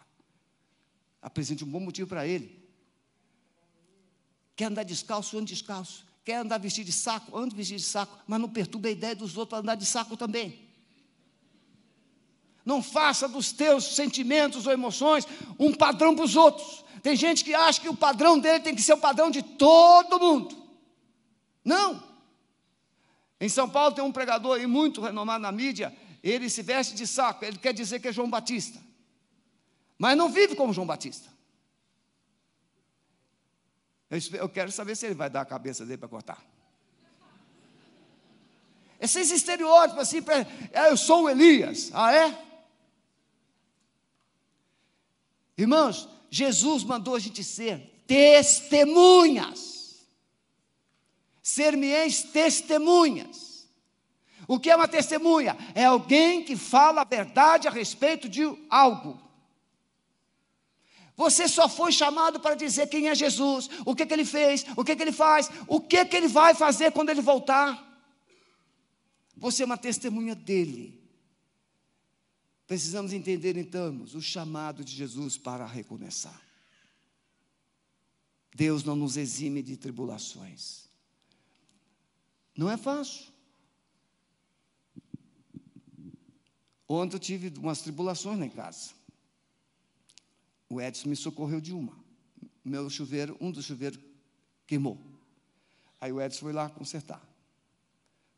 Apresente 1.20 1.64
um 1.64 1.68
bom 1.68 1.80
motivo 1.80 2.08
para 2.08 2.26
ele. 2.26 2.62
Quer 4.56 4.66
andar 4.66 4.82
descalço? 4.82 5.38
Ande 5.38 5.54
descalço. 5.54 6.06
Quer 6.24 6.36
andar 6.36 6.58
vestido 6.58 6.86
de 6.86 6.92
saco? 6.92 7.36
Ande 7.36 7.54
vestido 7.54 7.78
de 7.78 7.84
saco. 7.84 8.16
Mas 8.26 8.40
não 8.40 8.48
perturbe 8.48 8.88
a 8.88 8.92
ideia 8.92 9.14
dos 9.14 9.36
outros 9.36 9.50
para 9.50 9.58
andar 9.58 9.74
de 9.74 9.86
saco 9.86 10.16
também. 10.16 10.64
Não 12.64 12.82
faça 12.82 13.28
dos 13.28 13.52
teus 13.52 13.94
sentimentos 13.94 14.66
ou 14.66 14.72
emoções 14.72 15.26
um 15.58 15.72
padrão 15.72 16.16
para 16.16 16.24
os 16.24 16.34
outros. 16.34 16.84
Tem 17.02 17.14
gente 17.14 17.44
que 17.44 17.54
acha 17.54 17.80
que 17.80 17.88
o 17.88 17.96
padrão 17.96 18.38
dele 18.38 18.60
tem 18.60 18.74
que 18.74 18.80
ser 18.80 18.94
o 18.94 18.98
padrão 18.98 19.30
de 19.30 19.42
todo 19.42 20.18
mundo. 20.18 20.56
Não. 21.62 22.02
Em 23.44 23.48
São 23.50 23.68
Paulo 23.68 23.94
tem 23.94 24.02
um 24.02 24.10
pregador 24.10 24.56
aí 24.56 24.66
muito 24.66 25.02
renomado 25.02 25.42
na 25.42 25.52
mídia, 25.52 25.94
ele 26.22 26.48
se 26.48 26.62
veste 26.62 26.94
de 26.94 27.06
saco, 27.06 27.44
ele 27.44 27.58
quer 27.58 27.74
dizer 27.74 28.00
que 28.00 28.08
é 28.08 28.12
João 28.12 28.30
Batista. 28.30 28.80
Mas 29.98 30.16
não 30.16 30.30
vive 30.30 30.56
como 30.56 30.72
João 30.72 30.86
Batista. 30.86 31.28
Eu, 34.32 34.48
quero 34.48 34.72
saber 34.72 34.96
se 34.96 35.04
ele 35.04 35.14
vai 35.14 35.28
dar 35.28 35.42
a 35.42 35.44
cabeça 35.44 35.84
dele 35.84 35.98
para 35.98 36.08
cortar. 36.08 36.42
Esses 38.98 39.30
estereótipos 39.30 40.00
assim, 40.00 40.22
pra, 40.22 40.38
é, 40.72 40.90
eu 40.90 40.96
sou 40.96 41.24
o 41.24 41.28
Elias. 41.28 41.90
Ah, 41.92 42.14
é? 42.14 42.42
Irmãos, 45.58 46.08
Jesus 46.30 46.82
mandou 46.82 47.14
a 47.14 47.18
gente 47.18 47.44
ser 47.44 48.02
testemunhas. 48.06 49.73
Ser-me-eis 51.54 52.24
testemunhas. 52.24 53.68
O 54.48 54.58
que 54.58 54.70
é 54.70 54.74
uma 54.74 54.88
testemunha? 54.88 55.56
É 55.72 55.84
alguém 55.84 56.42
que 56.42 56.56
fala 56.56 57.02
a 57.02 57.04
verdade 57.04 57.68
a 57.68 57.70
respeito 57.70 58.28
de 58.28 58.42
algo. 58.68 59.22
Você 61.16 61.46
só 61.46 61.68
foi 61.68 61.92
chamado 61.92 62.40
para 62.40 62.56
dizer 62.56 62.88
quem 62.88 63.08
é 63.08 63.14
Jesus, 63.14 63.70
o 63.86 63.94
que, 63.94 64.04
que 64.04 64.12
ele 64.12 64.24
fez, 64.24 64.66
o 64.76 64.84
que, 64.84 64.96
que 64.96 65.02
ele 65.02 65.12
faz, 65.12 65.48
o 65.68 65.80
que, 65.80 66.04
que 66.04 66.16
ele 66.16 66.26
vai 66.26 66.56
fazer 66.56 66.90
quando 66.90 67.10
ele 67.10 67.22
voltar. 67.22 67.80
Você 69.36 69.62
é 69.62 69.66
uma 69.66 69.78
testemunha 69.78 70.34
dele. 70.34 71.00
Precisamos 72.66 73.12
entender 73.12 73.56
então 73.56 74.02
o 74.02 74.20
chamado 74.20 74.84
de 74.84 74.92
Jesus 74.92 75.38
para 75.38 75.64
recomeçar. 75.64 76.42
Deus 78.52 78.82
não 78.82 78.96
nos 78.96 79.16
exime 79.16 79.62
de 79.62 79.76
tribulações. 79.76 80.83
Não 82.56 82.70
é 82.70 82.76
fácil. 82.76 83.32
Ontem 86.88 87.16
eu 87.16 87.20
tive 87.20 87.52
umas 87.58 87.82
tribulações 87.82 88.38
lá 88.38 88.46
em 88.46 88.50
casa. 88.50 88.92
O 90.68 90.80
Edson 90.80 91.08
me 91.08 91.16
socorreu 91.16 91.60
de 91.60 91.72
uma. 91.72 91.96
Meu 92.64 92.88
chuveiro, 92.88 93.36
um 93.40 93.50
dos 93.50 93.64
chuveiros 93.64 93.98
queimou. 94.66 94.98
Aí 96.00 96.12
o 96.12 96.20
Edson 96.20 96.40
foi 96.40 96.52
lá 96.52 96.68
consertar. 96.68 97.22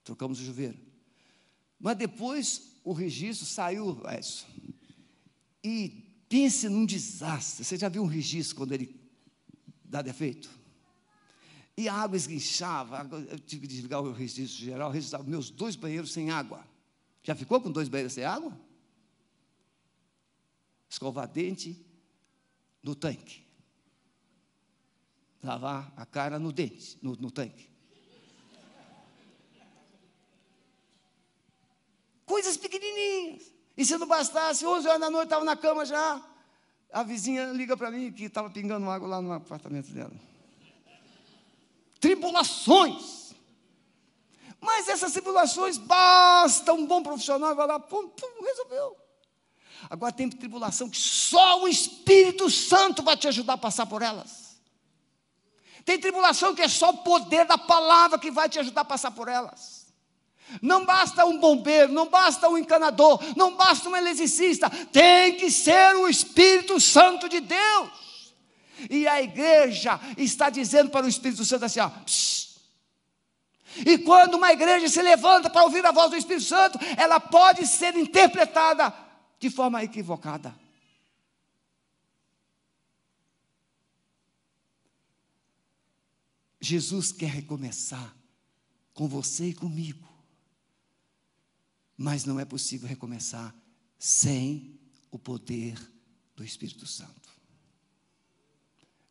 Trocamos 0.05 0.41
o 0.41 0.45
chuveiro. 0.45 0.79
Mas 1.79 1.97
depois 1.97 2.77
o 2.85 2.93
registro 2.93 3.47
saiu, 3.47 4.01
Edson. 4.09 4.47
E 5.63 6.25
pense 6.29 6.69
num 6.69 6.87
desastre. 6.87 7.65
Você 7.65 7.77
já 7.77 7.89
viu 7.89 8.03
um 8.03 8.07
registro 8.07 8.57
quando 8.57 8.73
ele 8.73 8.99
dá 9.85 10.01
defeito? 10.01 10.49
E 11.77 11.89
a 11.89 11.95
água 11.95 12.17
esguinchava, 12.17 13.07
eu 13.29 13.39
tive 13.39 13.63
que 13.63 13.75
desligar 13.75 14.01
o 14.01 14.11
registro 14.11 14.65
geral, 14.65 14.91
registrava 14.91 15.25
meus 15.25 15.51
dois 15.51 15.77
banheiros 15.77 16.11
sem 16.11 16.31
água. 16.31 16.67
Já 17.23 17.35
ficou 17.35 17.61
com 17.61 17.71
dois 17.71 17.89
banheiros 17.89 18.15
sem 18.15 18.25
água? 18.25 18.59
Escovar 20.89 21.29
dente 21.29 21.85
no 22.83 22.95
tanque. 22.95 23.45
Lavar 25.43 25.93
a 25.97 26.07
cara 26.07 26.39
no 26.39 26.51
dente, 26.51 26.99
no, 27.03 27.15
no 27.17 27.31
tanque. 27.31 27.69
Coisas 32.25 32.57
pequenininhas. 32.57 33.53
E 33.77 33.85
se 33.85 33.99
não 33.99 34.07
bastasse, 34.07 34.65
11 34.65 34.89
horas 34.89 35.01
da 35.01 35.11
noite, 35.11 35.27
estava 35.27 35.45
na 35.45 35.57
cama 35.57 35.85
já. 35.85 36.25
A 36.91 37.03
vizinha 37.03 37.53
liga 37.53 37.77
para 37.77 37.91
mim 37.91 38.11
que 38.11 38.25
estava 38.25 38.49
pingando 38.49 38.89
água 38.89 39.07
lá 39.07 39.21
no 39.21 39.33
apartamento 39.33 39.93
dela. 39.93 40.15
Tribulações. 42.07 43.35
Mas 44.61 44.87
essas 44.87 45.13
tribulações, 45.13 45.77
basta 45.77 46.73
um 46.73 46.87
bom 46.87 47.03
profissional 47.03 47.53
vai 47.57 47.67
lá, 47.67 47.81
pum, 47.81 48.09
pum, 48.09 48.45
resolveu. 48.45 48.97
Agora 49.91 50.13
tem 50.13 50.31
tribulação 50.31 50.89
que 50.89 50.99
só 50.99 51.63
o 51.63 51.69
Espírito 51.69 52.49
Santo 52.49 53.03
vai 53.03 53.17
te 53.17 53.27
ajudar 53.27 53.55
a 53.55 53.59
passar 53.59 53.87
por 53.87 54.03
elas. 54.03 54.57
Tem 55.85 55.99
tribulação 55.99 56.55
que 56.55 56.63
é 56.63 56.69
só 56.69 56.91
o 56.91 56.99
poder 56.99 57.45
da 57.45 57.59
palavra 57.59 58.21
que 58.21 58.31
vai 58.31 58.49
te 58.49 58.61
ajudar 58.61 58.83
a 58.83 58.85
passar 58.85 59.11
por 59.11 59.27
elas. 59.27 59.87
Não 60.63 60.85
basta 60.85 61.27
um 61.27 61.39
bombeiro, 61.39 61.93
não 61.93 62.07
basta 62.07 62.49
um 62.49 62.57
encanador, 62.57 63.21
não 63.37 63.57
basta 63.57 63.89
um 63.89 63.97
eletricista, 63.97 64.71
tem 64.71 65.37
que 65.37 65.51
ser 65.51 65.97
o 65.97 66.09
Espírito 66.09 66.81
Santo 66.81 67.29
de 67.29 67.41
Deus. 67.41 68.06
E 68.91 69.07
a 69.07 69.23
igreja 69.23 69.99
está 70.17 70.51
dizendo 70.51 70.91
para 70.91 71.07
o 71.07 71.09
Espírito 71.09 71.45
Santo 71.45 71.65
assim: 71.65 71.81
ó, 71.81 71.91
e 73.85 73.99
quando 73.99 74.35
uma 74.35 74.53
igreja 74.53 74.89
se 74.89 75.03
levanta 75.03 75.51
para 75.51 75.65
ouvir 75.65 75.85
a 75.85 75.93
voz 75.93 76.11
do 76.11 76.17
Espírito 76.17 76.45
Santo, 76.45 76.79
ela 76.97 77.21
pode 77.21 77.67
ser 77.67 77.95
interpretada 77.97 78.95
de 79.39 79.51
forma 79.51 79.83
equivocada. 79.83 80.55
Jesus 86.61 87.13
quer 87.13 87.31
recomeçar 87.31 88.17
com 88.95 89.07
você 89.07 89.51
e 89.51 89.55
comigo. 89.55 90.07
Mas 91.97 92.25
não 92.25 92.41
é 92.41 92.45
possível 92.45 92.89
recomeçar 92.89 93.55
sem 93.99 94.79
o 95.11 95.19
poder 95.19 95.79
do 96.35 96.45
Espírito 96.45 96.87
Santo. 96.87 97.26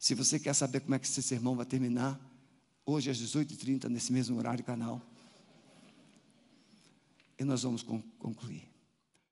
Se 0.05 0.13
você 0.13 0.39
quer 0.39 0.53
saber 0.53 0.81
como 0.81 0.93
é 0.93 0.99
que 0.99 1.07
esse 1.07 1.19
sermão 1.23 1.55
vai 1.55 1.65
terminar, 1.65 2.19
hoje 2.85 3.09
às 3.09 3.17
18h30, 3.17 3.85
nesse 3.85 4.13
mesmo 4.13 4.37
horário 4.37 4.63
canal, 4.63 5.01
e 7.39 7.43
nós 7.43 7.63
vamos 7.63 7.81
concluir. 7.81 8.69